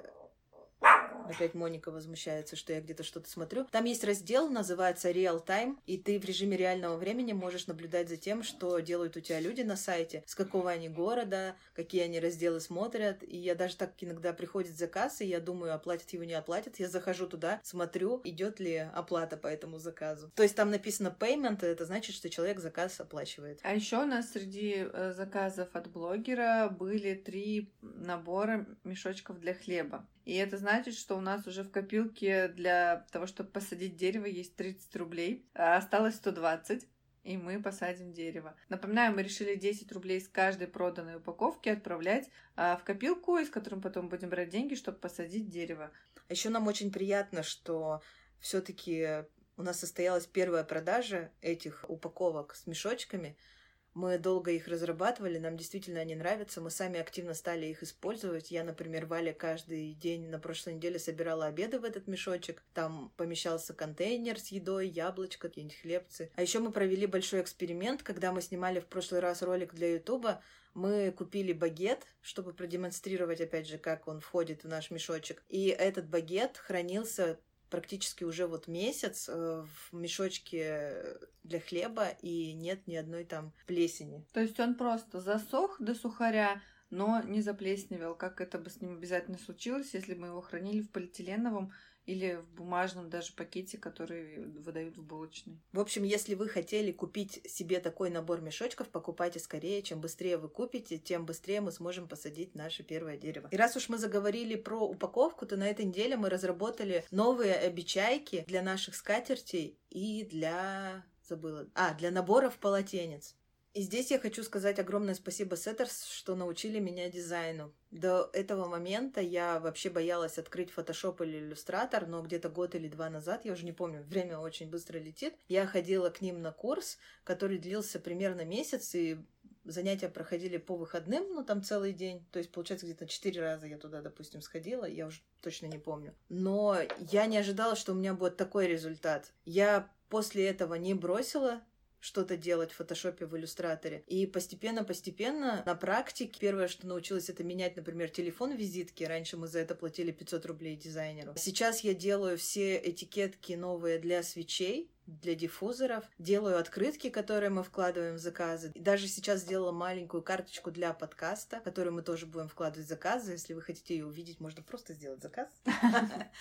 Опять 1.31 1.53
Моника 1.53 1.91
возмущается, 1.91 2.55
что 2.55 2.73
я 2.73 2.81
где-то 2.81 3.03
что-то 3.03 3.29
смотрю. 3.29 3.65
Там 3.71 3.85
есть 3.85 4.03
раздел, 4.03 4.49
называется 4.49 5.11
Real 5.11 5.45
Time, 5.45 5.77
и 5.85 5.97
ты 5.97 6.19
в 6.19 6.25
режиме 6.25 6.57
реального 6.57 6.97
времени 6.97 7.33
можешь 7.33 7.67
наблюдать 7.67 8.09
за 8.09 8.17
тем, 8.17 8.43
что 8.43 8.79
делают 8.79 9.17
у 9.17 9.19
тебя 9.19 9.39
люди 9.39 9.61
на 9.61 9.75
сайте, 9.75 10.23
с 10.25 10.35
какого 10.35 10.69
они 10.69 10.89
города, 10.89 11.55
какие 11.73 12.01
они 12.01 12.19
разделы 12.19 12.59
смотрят. 12.59 13.23
И 13.23 13.37
я 13.37 13.55
даже 13.55 13.75
так 13.77 13.93
иногда 13.99 14.33
приходит 14.33 14.77
заказ, 14.77 15.21
и 15.21 15.25
я 15.25 15.39
думаю, 15.39 15.73
оплатят 15.73 16.09
его, 16.11 16.23
не 16.23 16.33
оплатят. 16.33 16.79
Я 16.79 16.87
захожу 16.87 17.27
туда, 17.27 17.59
смотрю, 17.63 18.21
идет 18.23 18.59
ли 18.59 18.75
оплата 18.93 19.37
по 19.37 19.47
этому 19.47 19.79
заказу. 19.79 20.31
То 20.35 20.43
есть 20.43 20.55
там 20.55 20.71
написано 20.71 21.15
payment, 21.17 21.65
это 21.65 21.85
значит, 21.85 22.15
что 22.15 22.29
человек 22.29 22.59
заказ 22.59 22.99
оплачивает. 22.99 23.59
А 23.63 23.73
еще 23.73 23.97
у 23.97 24.05
нас 24.05 24.31
среди 24.31 24.87
э, 24.91 25.13
заказов 25.15 25.69
от 25.73 25.87
блогера 25.91 26.69
были 26.69 27.13
три 27.13 27.71
набора 27.81 28.65
мешочков 28.83 29.39
для 29.39 29.53
хлеба. 29.53 30.05
И 30.31 30.35
это 30.35 30.57
значит, 30.57 30.95
что 30.95 31.17
у 31.17 31.19
нас 31.19 31.45
уже 31.45 31.61
в 31.63 31.71
копилке 31.71 32.47
для 32.47 33.05
того, 33.11 33.27
чтобы 33.27 33.49
посадить 33.49 33.97
дерево, 33.97 34.23
есть 34.23 34.55
30 34.55 34.95
рублей, 34.95 35.45
а 35.53 35.75
осталось 35.75 36.15
120 36.15 36.87
и 37.25 37.35
мы 37.35 37.61
посадим 37.61 38.13
дерево. 38.13 38.55
Напоминаю, 38.69 39.13
мы 39.13 39.23
решили 39.23 39.55
10 39.55 39.91
рублей 39.91 40.21
с 40.21 40.29
каждой 40.29 40.67
проданной 40.67 41.17
упаковки 41.17 41.67
отправлять 41.67 42.29
а, 42.55 42.77
в 42.77 42.85
копилку, 42.85 43.39
из 43.39 43.49
которой 43.49 43.81
потом 43.81 44.07
будем 44.07 44.29
брать 44.29 44.47
деньги, 44.47 44.75
чтобы 44.75 44.99
посадить 44.99 45.49
дерево. 45.49 45.91
Еще 46.29 46.47
нам 46.47 46.65
очень 46.65 46.93
приятно, 46.93 47.43
что 47.43 48.01
все-таки 48.39 49.25
у 49.57 49.63
нас 49.63 49.81
состоялась 49.81 50.27
первая 50.27 50.63
продажа 50.63 51.29
этих 51.41 51.83
упаковок 51.89 52.55
с 52.55 52.67
мешочками– 52.67 53.35
мы 53.93 54.17
долго 54.17 54.51
их 54.51 54.67
разрабатывали, 54.67 55.37
нам 55.37 55.57
действительно 55.57 55.99
они 55.99 56.15
нравятся, 56.15 56.61
мы 56.61 56.69
сами 56.69 56.99
активно 56.99 57.33
стали 57.33 57.65
их 57.65 57.83
использовать. 57.83 58.49
Я, 58.49 58.63
например, 58.63 59.05
Валя 59.05 59.33
каждый 59.33 59.93
день 59.93 60.29
на 60.29 60.39
прошлой 60.39 60.75
неделе 60.75 60.97
собирала 60.97 61.47
обеды 61.47 61.79
в 61.79 61.83
этот 61.83 62.07
мешочек. 62.07 62.63
Там 62.73 63.11
помещался 63.17 63.73
контейнер 63.73 64.39
с 64.39 64.47
едой, 64.47 64.87
яблочко, 64.87 65.49
какие-нибудь 65.49 65.81
хлебцы. 65.81 66.31
А 66.35 66.41
еще 66.41 66.59
мы 66.59 66.71
провели 66.71 67.05
большой 67.05 67.41
эксперимент, 67.41 68.01
когда 68.01 68.31
мы 68.31 68.41
снимали 68.41 68.79
в 68.79 68.87
прошлый 68.87 69.19
раз 69.19 69.41
ролик 69.41 69.73
для 69.73 69.93
Ютуба. 69.95 70.41
Мы 70.73 71.11
купили 71.11 71.51
багет, 71.51 72.07
чтобы 72.21 72.53
продемонстрировать, 72.53 73.41
опять 73.41 73.67
же, 73.67 73.77
как 73.77 74.07
он 74.07 74.21
входит 74.21 74.63
в 74.63 74.69
наш 74.69 74.89
мешочек. 74.89 75.43
И 75.49 75.67
этот 75.67 76.07
багет 76.07 76.55
хранился 76.57 77.39
практически 77.71 78.23
уже 78.23 78.45
вот 78.45 78.67
месяц 78.67 79.27
э, 79.27 79.65
в 79.65 79.95
мешочке 79.95 81.17
для 81.43 81.59
хлеба, 81.59 82.09
и 82.21 82.53
нет 82.53 82.85
ни 82.85 82.95
одной 82.95 83.23
там 83.23 83.53
плесени. 83.65 84.23
То 84.33 84.41
есть 84.41 84.59
он 84.59 84.75
просто 84.75 85.19
засох 85.21 85.81
до 85.81 85.95
сухаря, 85.95 86.61
но 86.91 87.21
не 87.23 87.41
заплесневел, 87.41 88.13
как 88.13 88.41
это 88.41 88.59
бы 88.59 88.69
с 88.69 88.81
ним 88.81 88.97
обязательно 88.97 89.39
случилось, 89.39 89.93
если 89.93 90.13
бы 90.13 90.21
мы 90.21 90.27
его 90.27 90.41
хранили 90.41 90.81
в 90.81 90.91
полиэтиленовом 90.91 91.71
или 92.05 92.35
в 92.35 92.53
бумажном 92.53 93.09
даже 93.09 93.33
пакете, 93.33 93.77
который 93.77 94.45
выдают 94.45 94.97
в 94.97 95.03
булочной. 95.03 95.61
В 95.71 95.79
общем, 95.79 96.03
если 96.03 96.35
вы 96.35 96.49
хотели 96.49 96.91
купить 96.91 97.41
себе 97.49 97.79
такой 97.79 98.09
набор 98.09 98.41
мешочков, 98.41 98.89
покупайте 98.89 99.39
скорее. 99.39 99.81
Чем 99.81 100.01
быстрее 100.01 100.37
вы 100.37 100.49
купите, 100.49 100.97
тем 100.97 101.25
быстрее 101.25 101.61
мы 101.61 101.71
сможем 101.71 102.07
посадить 102.07 102.55
наше 102.55 102.83
первое 102.83 103.17
дерево. 103.17 103.49
И 103.51 103.57
раз 103.57 103.75
уж 103.75 103.89
мы 103.89 103.97
заговорили 103.97 104.55
про 104.55 104.79
упаковку, 104.79 105.45
то 105.45 105.57
на 105.57 105.67
этой 105.67 105.85
неделе 105.85 106.17
мы 106.17 106.29
разработали 106.29 107.05
новые 107.11 107.55
обечайки 107.55 108.43
для 108.47 108.61
наших 108.61 108.95
скатертей 108.95 109.79
и 109.89 110.25
для 110.25 111.05
забыла. 111.27 111.67
А, 111.75 111.93
для 111.93 112.11
наборов 112.11 112.57
полотенец. 112.57 113.35
И 113.73 113.81
здесь 113.83 114.11
я 114.11 114.19
хочу 114.19 114.43
сказать 114.43 114.79
огромное 114.79 115.13
спасибо 115.13 115.55
Сеттерс, 115.55 116.05
что 116.05 116.35
научили 116.35 116.79
меня 116.79 117.09
дизайну. 117.09 117.73
До 117.89 118.29
этого 118.33 118.67
момента 118.67 119.21
я 119.21 119.61
вообще 119.61 119.89
боялась 119.89 120.37
открыть 120.37 120.71
Photoshop 120.75 121.23
или 121.23 121.37
иллюстратор, 121.37 122.05
но 122.05 122.21
где-то 122.21 122.49
год 122.49 122.75
или 122.75 122.89
два 122.89 123.09
назад, 123.09 123.45
я 123.45 123.53
уже 123.53 123.63
не 123.63 123.71
помню, 123.71 124.03
время 124.03 124.39
очень 124.39 124.69
быстро 124.69 124.97
летит, 124.97 125.35
я 125.47 125.65
ходила 125.65 126.09
к 126.09 126.19
ним 126.19 126.41
на 126.41 126.51
курс, 126.51 126.97
который 127.23 127.59
длился 127.59 127.99
примерно 127.99 128.43
месяц, 128.43 128.93
и 128.93 129.19
занятия 129.63 130.09
проходили 130.09 130.57
по 130.57 130.75
выходным, 130.75 131.33
ну 131.33 131.45
там 131.45 131.63
целый 131.63 131.93
день, 131.93 132.25
то 132.31 132.39
есть 132.39 132.51
получается 132.51 132.85
где-то 132.85 133.07
четыре 133.07 133.41
раза 133.41 133.67
я 133.67 133.77
туда, 133.77 134.01
допустим, 134.01 134.41
сходила, 134.41 134.83
я 134.83 135.07
уже 135.07 135.21
точно 135.39 135.67
не 135.67 135.77
помню. 135.77 136.13
Но 136.27 136.77
я 137.11 137.25
не 137.25 137.37
ожидала, 137.37 137.77
что 137.77 137.93
у 137.93 137.95
меня 137.95 138.13
будет 138.13 138.35
такой 138.35 138.67
результат. 138.67 139.31
Я 139.45 139.89
после 140.09 140.47
этого 140.47 140.75
не 140.75 140.93
бросила 140.93 141.61
что-то 142.01 142.35
делать 142.35 142.71
в 142.71 142.75
фотошопе, 142.75 143.25
в 143.25 143.37
иллюстраторе. 143.37 144.03
И 144.07 144.25
постепенно-постепенно 144.25 145.63
на 145.65 145.75
практике 145.75 146.37
первое, 146.39 146.67
что 146.67 146.87
научилась, 146.87 147.29
это 147.29 147.43
менять, 147.43 147.77
например, 147.77 148.09
телефон 148.09 148.53
визитки. 148.55 149.03
Раньше 149.03 149.37
мы 149.37 149.47
за 149.47 149.59
это 149.59 149.75
платили 149.75 150.11
500 150.11 150.45
рублей 150.47 150.75
дизайнеру. 150.75 151.33
Сейчас 151.37 151.81
я 151.81 151.93
делаю 151.93 152.37
все 152.37 152.77
этикетки 152.77 153.53
новые 153.53 153.99
для 153.99 154.23
свечей, 154.23 154.89
для 155.21 155.35
диффузоров, 155.35 156.05
делаю 156.17 156.57
открытки, 156.57 157.09
которые 157.09 157.49
мы 157.49 157.63
вкладываем 157.63 158.15
в 158.15 158.19
заказы. 158.19 158.71
И 158.73 158.79
даже 158.79 159.07
сейчас 159.07 159.41
сделала 159.41 159.71
маленькую 159.71 160.23
карточку 160.23 160.71
для 160.71 160.93
подкаста, 160.93 161.59
которую 161.59 161.93
мы 161.93 162.01
тоже 162.01 162.25
будем 162.25 162.47
вкладывать 162.47 162.85
в 162.85 162.89
заказы. 162.89 163.33
Если 163.33 163.53
вы 163.53 163.61
хотите 163.61 163.95
ее 163.95 164.05
увидеть, 164.05 164.39
можно 164.39 164.61
просто 164.61 164.93
сделать 164.93 165.21
заказ. 165.21 165.49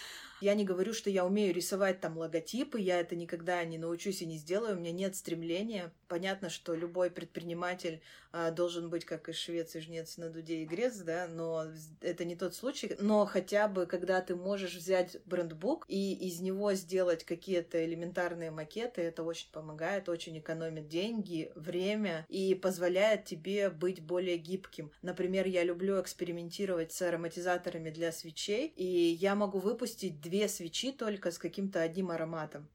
Я 0.40 0.54
не 0.54 0.64
говорю, 0.64 0.94
что 0.94 1.10
я 1.10 1.26
умею 1.26 1.52
рисовать 1.52 2.00
там 2.00 2.16
логотипы, 2.16 2.80
я 2.80 2.98
это 2.98 3.14
никогда 3.14 3.62
не 3.62 3.76
научусь 3.76 4.22
и 4.22 4.26
не 4.26 4.38
сделаю, 4.38 4.74
у 4.74 4.80
меня 4.80 4.90
нет 4.90 5.14
стремления. 5.14 5.92
Понятно, 6.08 6.48
что 6.48 6.74
любой 6.74 7.10
предприниматель 7.10 8.00
а, 8.32 8.50
должен 8.50 8.88
быть, 8.88 9.04
как 9.04 9.28
и 9.28 9.32
швец, 9.32 9.74
и 9.76 9.80
жнец 9.80 10.16
на 10.16 10.30
дуде 10.30 10.62
и 10.62 10.64
грец, 10.64 10.96
да, 10.96 11.26
но 11.28 11.66
это 12.00 12.24
не 12.24 12.36
тот 12.36 12.54
случай. 12.54 12.96
Но 13.00 13.26
хотя 13.26 13.68
бы, 13.68 13.84
когда 13.84 14.20
ты 14.22 14.34
можешь 14.34 14.74
взять 14.74 15.18
брендбук 15.26 15.84
и 15.88 16.14
из 16.14 16.40
него 16.40 16.72
сделать 16.72 17.24
какие-то 17.24 17.84
элементарные 17.84 18.50
макеты, 18.60 19.00
это 19.00 19.22
очень 19.22 19.50
помогает, 19.50 20.08
очень 20.08 20.38
экономит 20.38 20.88
деньги, 20.88 21.50
время 21.54 22.26
и 22.28 22.54
позволяет 22.54 23.24
тебе 23.24 23.70
быть 23.70 24.02
более 24.02 24.36
гибким. 24.36 24.92
Например, 25.02 25.46
я 25.46 25.64
люблю 25.64 26.00
экспериментировать 26.00 26.92
с 26.92 27.02
ароматизаторами 27.02 27.90
для 27.90 28.12
свечей, 28.12 28.72
и 28.76 28.84
я 29.20 29.34
могу 29.34 29.58
выпустить 29.58 30.20
две 30.20 30.48
свечи 30.48 30.92
только 30.92 31.30
с 31.30 31.38
каким-то 31.38 31.80
одним 31.80 32.10
ароматом 32.10 32.68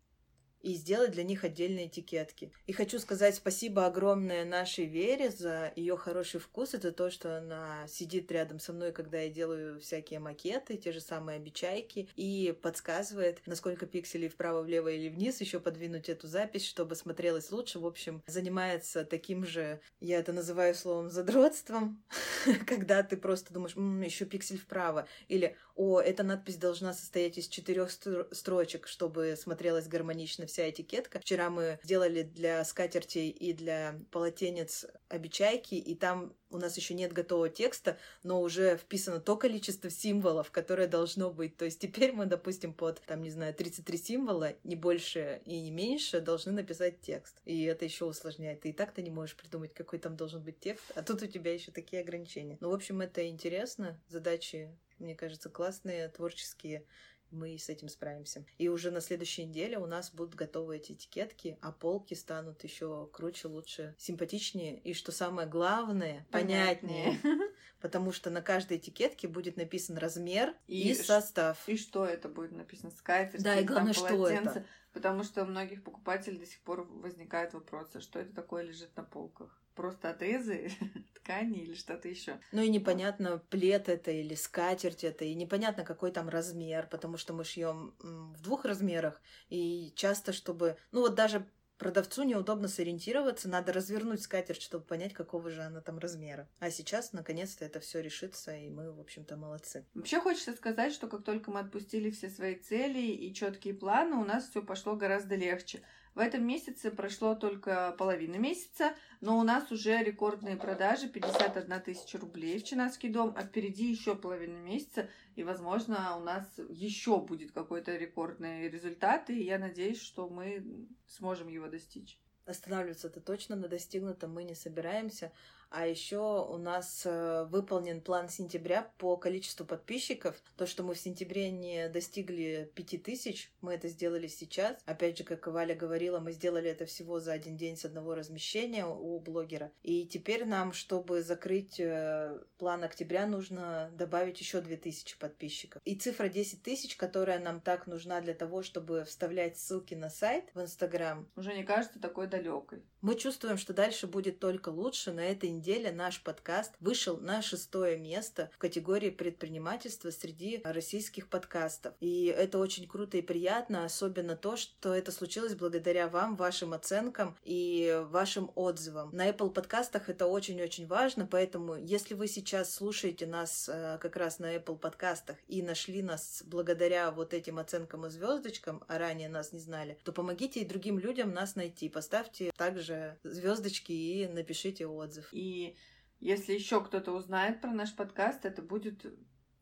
и 0.65 0.73
сделать 0.73 1.11
для 1.11 1.23
них 1.23 1.43
отдельные 1.43 1.85
этикетки. 1.87 2.51
И 2.65 2.73
хочу 2.73 2.97
сказать 2.97 3.35
спасибо 3.35 3.85
огромное 3.85 4.45
нашей 4.45 4.85
Вере 4.85 5.29
за 5.29 5.71
ее 5.75 5.95
хороший 5.95 6.39
вкус. 6.39 6.73
Это 6.73 6.91
то, 6.91 7.11
что 7.11 7.37
она 7.37 7.85
сидит 7.87 8.31
рядом 8.31 8.59
со 8.59 8.73
мной, 8.73 8.91
когда 8.91 9.19
я 9.19 9.29
делаю 9.29 9.79
всякие 9.79 10.19
макеты, 10.19 10.77
те 10.77 10.91
же 10.91 11.01
самые 11.01 11.35
обечайки, 11.35 12.09
и 12.15 12.57
подсказывает, 12.63 13.41
насколько 13.45 13.85
пикселей 13.85 14.27
вправо, 14.27 14.63
влево 14.63 14.87
или 14.87 15.07
вниз 15.07 15.39
еще 15.39 15.59
подвинуть 15.59 16.09
эту 16.09 16.25
запись, 16.27 16.65
чтобы 16.65 16.95
смотрелось 16.95 17.51
лучше. 17.51 17.77
В 17.77 17.85
общем, 17.85 18.23
занимается 18.25 19.05
таким 19.05 19.45
же, 19.45 19.79
я 19.99 20.17
это 20.17 20.33
называю 20.33 20.73
словом 20.73 21.11
задротством, 21.11 22.03
когда 22.65 23.03
ты 23.03 23.17
просто 23.17 23.53
думаешь, 23.53 23.75
еще 24.03 24.25
пиксель 24.25 24.57
вправо, 24.57 25.07
или 25.27 25.55
о, 25.75 25.99
эта 25.99 26.23
надпись 26.23 26.55
должна 26.55 26.93
состоять 26.93 27.37
из 27.37 27.47
четырех 27.47 27.91
строчек, 27.91 28.87
чтобы 28.87 29.35
смотрелась 29.37 29.87
гармонично 29.87 30.45
вся 30.45 30.69
этикетка. 30.69 31.19
Вчера 31.19 31.49
мы 31.49 31.79
сделали 31.83 32.23
для 32.23 32.63
скатертей 32.63 33.29
и 33.29 33.51
для 33.53 33.99
полотенец 34.11 34.85
обечайки, 35.09 35.75
и 35.75 35.95
там 35.95 36.33
у 36.49 36.57
нас 36.57 36.77
еще 36.77 36.93
нет 36.93 37.11
готового 37.11 37.49
текста, 37.49 37.97
но 38.23 38.41
уже 38.41 38.77
вписано 38.77 39.19
то 39.19 39.35
количество 39.35 39.89
символов, 39.89 40.49
которое 40.51 40.87
должно 40.87 41.29
быть. 41.29 41.57
То 41.57 41.65
есть 41.65 41.81
теперь 41.81 42.13
мы, 42.13 42.25
допустим, 42.25 42.73
под, 42.73 43.01
там, 43.01 43.21
не 43.21 43.29
знаю, 43.29 43.53
33 43.53 43.97
символа, 43.97 44.53
не 44.63 44.77
больше 44.77 45.41
и 45.45 45.59
не 45.59 45.71
меньше, 45.71 46.21
должны 46.21 46.53
написать 46.53 47.01
текст. 47.01 47.41
И 47.43 47.63
это 47.65 47.83
еще 47.83 48.05
усложняет. 48.05 48.61
Ты 48.61 48.69
и 48.69 48.73
так-то 48.73 49.01
не 49.01 49.09
можешь 49.09 49.35
придумать, 49.35 49.73
какой 49.73 49.99
там 49.99 50.15
должен 50.15 50.41
быть 50.41 50.59
текст, 50.59 50.85
а 50.95 51.03
тут 51.03 51.21
у 51.21 51.27
тебя 51.27 51.53
еще 51.53 51.71
такие 51.71 52.01
ограничения. 52.01 52.57
Ну, 52.61 52.69
в 52.69 52.73
общем, 52.73 53.01
это 53.01 53.27
интересно. 53.27 53.99
Задачи 54.07 54.69
мне 54.99 55.15
кажется, 55.15 55.49
классные, 55.49 56.09
творческие. 56.09 56.85
Мы 57.31 57.57
с 57.57 57.69
этим 57.69 57.89
справимся. 57.89 58.45
И 58.57 58.69
уже 58.69 58.91
на 58.91 59.01
следующей 59.01 59.45
неделе 59.45 59.77
у 59.77 59.87
нас 59.87 60.11
будут 60.11 60.35
готовы 60.35 60.77
эти 60.77 60.93
этикетки, 60.93 61.57
а 61.61 61.71
полки 61.71 62.13
станут 62.13 62.63
еще 62.63 63.09
круче, 63.11 63.47
лучше, 63.47 63.95
симпатичнее. 63.97 64.79
И 64.79 64.93
что 64.93 65.11
самое 65.11 65.47
главное, 65.47 66.25
понятнее. 66.31 67.19
понятнее. 67.21 67.49
Потому 67.85 68.11
что 68.11 68.31
на 68.31 68.41
каждой 68.41 68.77
этикетке 68.77 69.27
будет 69.27 69.57
написан 69.57 69.99
размер 69.99 70.55
и, 70.65 70.89
и 70.89 70.95
состав. 70.95 71.69
И 71.69 71.77
что 71.77 72.03
это 72.03 72.27
будет 72.27 72.51
написано? 72.51 72.89
Скатерть, 72.89 73.43
да, 73.43 73.59
и 73.59 73.63
главное, 73.63 73.93
что 73.93 74.27
это. 74.27 74.65
Потому 74.91 75.21
что 75.23 75.43
у 75.43 75.45
многих 75.45 75.83
покупателей 75.83 76.39
до 76.39 76.47
сих 76.47 76.61
пор 76.61 76.87
возникает 76.89 77.53
вопрос, 77.53 77.89
а 77.93 78.01
что 78.01 78.17
это 78.17 78.33
такое 78.33 78.63
лежит 78.63 78.97
на 78.97 79.03
полках? 79.03 79.61
Просто 79.75 80.09
отрезы 80.09 80.71
ткани 81.13 81.59
или 81.59 81.75
что-то 81.75 82.07
еще. 82.07 82.39
Ну 82.51 82.63
и 82.63 82.69
непонятно, 82.69 83.37
плед 83.51 83.87
это 83.87 84.09
или 84.09 84.33
скатерть 84.33 85.03
это, 85.03 85.25
и 85.25 85.35
непонятно, 85.35 85.85
какой 85.85 86.11
там 86.11 86.27
размер, 86.27 86.87
потому 86.87 87.17
что 87.17 87.33
мы 87.33 87.43
шьем 87.43 87.93
в 87.99 88.41
двух 88.41 88.65
размерах, 88.65 89.21
и 89.49 89.93
часто, 89.95 90.33
чтобы... 90.33 90.75
Ну 90.91 91.01
вот 91.01 91.13
даже 91.13 91.45
Продавцу 91.77 92.23
неудобно 92.23 92.69
сориентироваться, 92.69 93.49
надо 93.49 93.73
развернуть 93.73 94.21
скатерть, 94.21 94.61
чтобы 94.61 94.85
понять, 94.85 95.13
какого 95.13 95.49
же 95.49 95.61
она 95.61 95.81
там 95.81 95.99
размера. 95.99 96.47
А 96.59 96.71
сейчас, 96.71 97.11
наконец-то, 97.11 97.65
это 97.65 97.81
все 97.81 98.01
решится, 98.01 98.55
и 98.55 98.69
мы, 98.69 98.93
в 98.93 98.99
общем-то, 98.99 99.35
молодцы. 99.35 99.85
Вообще 99.93 100.21
хочется 100.21 100.53
сказать, 100.53 100.93
что 100.93 101.07
как 101.07 101.23
только 101.23 101.51
мы 101.51 101.59
отпустили 101.59 102.11
все 102.11 102.29
свои 102.29 102.55
цели 102.55 103.01
и 103.01 103.33
четкие 103.33 103.73
планы, 103.73 104.15
у 104.15 104.23
нас 104.23 104.49
все 104.49 104.61
пошло 104.61 104.95
гораздо 104.95 105.35
легче. 105.35 105.81
В 106.15 106.19
этом 106.19 106.47
месяце 106.47 106.91
прошло 106.91 107.35
только 107.35 107.93
половина 107.97 108.37
месяца, 108.37 108.95
но 109.19 109.37
у 109.37 109.43
нас 109.43 109.69
уже 109.69 110.01
рекордные 110.01 110.55
продажи 110.55 111.09
51 111.09 111.81
тысяча 111.81 112.17
рублей 112.17 112.57
в 112.57 112.63
Чинаский 112.63 113.09
дом, 113.09 113.33
а 113.35 113.43
впереди 113.43 113.91
еще 113.91 114.15
половина 114.15 114.57
месяца, 114.59 115.09
и, 115.35 115.43
возможно, 115.43 116.15
у 116.15 116.21
нас 116.21 116.47
еще 116.69 117.19
будет 117.19 117.51
какой-то 117.51 117.97
рекордный 117.97 118.69
результат, 118.69 119.29
и 119.29 119.43
я 119.43 119.59
надеюсь, 119.59 120.01
что 120.01 120.29
мы 120.29 120.87
сможем 121.05 121.49
его 121.49 121.67
достичь. 121.67 122.17
Останавливаться-то 122.45 123.19
точно 123.19 123.57
на 123.57 123.67
достигнутом 123.67 124.33
мы 124.33 124.45
не 124.45 124.55
собираемся, 124.55 125.33
А 125.69 125.87
еще 125.87 126.45
у 126.49 126.57
нас 126.57 127.03
э, 127.05 127.45
выполнен 127.49 128.01
план 128.01 128.29
сентября 128.29 128.91
по 128.97 129.17
количеству 129.17 129.65
подписчиков. 129.65 130.35
То, 130.57 130.65
что 130.65 130.83
мы 130.83 130.93
в 130.93 130.99
сентябре 130.99 131.51
не 131.51 131.89
достигли 131.89 132.71
5000, 132.75 133.51
мы 133.61 133.73
это 133.73 133.87
сделали 133.87 134.27
сейчас. 134.27 134.77
Опять 134.85 135.17
же, 135.17 135.23
как 135.23 135.47
Валя 135.47 135.75
говорила, 135.75 136.19
мы 136.19 136.31
сделали 136.31 136.69
это 136.69 136.85
всего 136.85 137.19
за 137.19 137.33
один 137.33 137.57
день 137.57 137.77
с 137.77 137.85
одного 137.85 138.15
размещения 138.15 138.85
у 138.85 139.19
блогера. 139.19 139.71
И 139.83 140.05
теперь 140.05 140.45
нам, 140.45 140.73
чтобы 140.73 141.21
закрыть 141.21 141.79
э, 141.79 142.39
план 142.57 142.83
октября, 142.83 143.25
нужно 143.25 143.91
добавить 143.93 144.39
еще 144.39 144.61
2000 144.61 145.17
подписчиков. 145.17 145.81
И 145.85 145.95
цифра 145.95 146.29
10 146.29 146.63
тысяч, 146.63 146.95
которая 146.95 147.39
нам 147.39 147.61
так 147.61 147.87
нужна 147.87 148.21
для 148.21 148.33
того, 148.33 148.63
чтобы 148.63 149.03
вставлять 149.03 149.57
ссылки 149.57 149.93
на 149.93 150.09
сайт 150.09 150.45
в 150.53 150.61
Инстаграм, 150.61 151.27
уже 151.35 151.53
не 151.53 151.63
кажется 151.63 151.99
такой 151.99 152.27
далекой. 152.27 152.83
Мы 153.05 153.13
чувствуем, 153.13 153.59
что 153.59 153.71
дальше 153.71 154.07
будет 154.07 154.39
только 154.39 154.69
лучше. 154.69 155.11
На 155.11 155.19
этой 155.19 155.51
неделе 155.51 155.91
наш 155.91 156.23
подкаст 156.23 156.73
вышел 156.79 157.17
на 157.17 157.43
шестое 157.43 157.99
место 157.99 158.49
в 158.51 158.57
категории 158.57 159.11
предпринимательства 159.11 160.09
среди 160.09 160.59
российских 160.63 161.27
подкастов. 161.27 161.93
И 161.99 162.33
это 162.35 162.57
очень 162.57 162.87
круто 162.87 163.17
и 163.17 163.21
приятно, 163.21 163.85
особенно 163.85 164.35
то, 164.35 164.57
что 164.57 164.95
это 164.95 165.11
случилось 165.11 165.53
благодаря 165.53 166.07
вам, 166.07 166.35
вашим 166.35 166.73
оценкам 166.73 167.37
и 167.43 168.03
вашим 168.09 168.51
отзывам. 168.55 169.11
На 169.13 169.29
Apple 169.29 169.51
подкастах 169.51 170.09
это 170.09 170.25
очень-очень 170.25 170.87
важно, 170.87 171.27
поэтому 171.27 171.75
если 171.75 172.15
вы 172.15 172.27
сейчас 172.27 172.73
слушаете 172.73 173.27
нас 173.27 173.69
э, 173.71 173.99
как 174.01 174.15
раз 174.15 174.39
на 174.39 174.55
Apple 174.55 174.79
подкастах 174.79 175.37
и 175.47 175.61
нашли 175.61 176.01
нас 176.01 176.41
благодаря 176.47 177.11
вот 177.11 177.35
этим 177.35 177.59
оценкам 177.59 178.07
и 178.07 178.09
звездочкам, 178.09 178.83
а 178.87 178.97
ранее 178.97 179.29
нас 179.29 179.53
не 179.53 179.59
знали, 179.59 179.99
то 180.03 180.11
помогите 180.11 180.61
и 180.61 180.65
другим 180.65 180.97
людям 180.97 181.35
нас 181.35 181.55
найти. 181.55 181.87
Поставьте 181.87 182.51
также 182.57 182.94
звездочки 183.23 183.91
и 183.91 184.27
напишите 184.27 184.87
отзыв. 184.87 185.29
И 185.31 185.75
если 186.19 186.53
еще 186.53 186.83
кто-то 186.83 187.11
узнает 187.11 187.61
про 187.61 187.71
наш 187.71 187.95
подкаст, 187.95 188.45
это 188.45 188.61
будет 188.61 189.05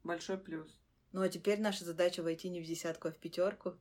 большой 0.04 0.38
плюс. 0.38 0.80
Ну 1.12 1.22
а 1.22 1.30
теперь 1.30 1.62
наша 1.62 1.86
задача 1.86 2.24
войти 2.24 2.50
не 2.50 2.62
в 2.62 2.66
десятку, 2.66 3.08
а 3.08 3.12
в 3.12 3.18
пятерку. 3.18 3.74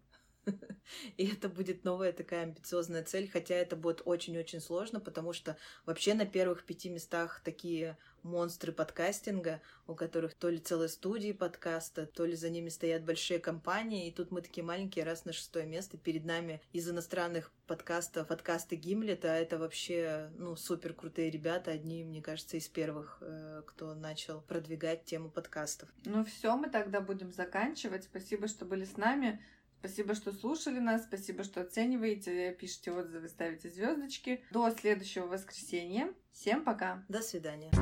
И 1.16 1.26
это 1.26 1.48
будет 1.48 1.84
новая 1.84 2.12
такая 2.12 2.44
амбициозная 2.44 3.04
цель, 3.04 3.28
хотя 3.30 3.54
это 3.54 3.76
будет 3.76 4.02
очень-очень 4.04 4.60
сложно, 4.60 5.00
потому 5.00 5.32
что 5.32 5.56
вообще 5.86 6.14
на 6.14 6.26
первых 6.26 6.64
пяти 6.64 6.88
местах 6.90 7.40
такие 7.44 7.96
монстры 8.22 8.72
подкастинга, 8.72 9.60
у 9.86 9.94
которых 9.94 10.34
то 10.34 10.48
ли 10.48 10.58
целые 10.58 10.88
студии 10.88 11.32
подкаста, 11.32 12.06
то 12.06 12.24
ли 12.24 12.36
за 12.36 12.50
ними 12.50 12.68
стоят 12.68 13.04
большие 13.04 13.40
компании, 13.40 14.06
и 14.06 14.12
тут 14.12 14.30
мы 14.30 14.42
такие 14.42 14.64
маленькие, 14.64 15.04
раз 15.04 15.24
на 15.24 15.32
шестое 15.32 15.66
место, 15.66 15.98
перед 15.98 16.24
нами 16.24 16.60
из 16.72 16.88
иностранных 16.88 17.50
подкастов 17.66 18.28
подкасты 18.28 18.76
Гимлета, 18.76 19.32
а 19.32 19.36
это 19.36 19.58
вообще, 19.58 20.30
ну, 20.36 20.56
супер 20.56 20.94
крутые 20.94 21.30
ребята, 21.30 21.72
одни, 21.72 22.04
мне 22.04 22.22
кажется, 22.22 22.56
из 22.56 22.68
первых, 22.68 23.18
э, 23.20 23.62
кто 23.66 23.94
начал 23.94 24.40
продвигать 24.42 25.04
тему 25.04 25.30
подкастов. 25.30 25.88
Ну 26.04 26.24
все, 26.24 26.56
мы 26.56 26.68
тогда 26.68 27.00
будем 27.00 27.32
заканчивать. 27.32 28.04
Спасибо, 28.04 28.46
что 28.46 28.64
были 28.64 28.84
с 28.84 28.96
нами. 28.96 29.40
Спасибо, 29.82 30.14
что 30.14 30.32
слушали 30.32 30.78
нас, 30.78 31.02
спасибо, 31.02 31.42
что 31.42 31.60
оцениваете, 31.60 32.52
пишите 32.52 32.92
отзывы, 32.92 33.28
ставите 33.28 33.68
звездочки. 33.68 34.40
До 34.52 34.70
следующего 34.70 35.26
воскресенья. 35.26 36.14
Всем 36.32 36.62
пока. 36.62 37.04
До 37.08 37.20
свидания. 37.20 37.72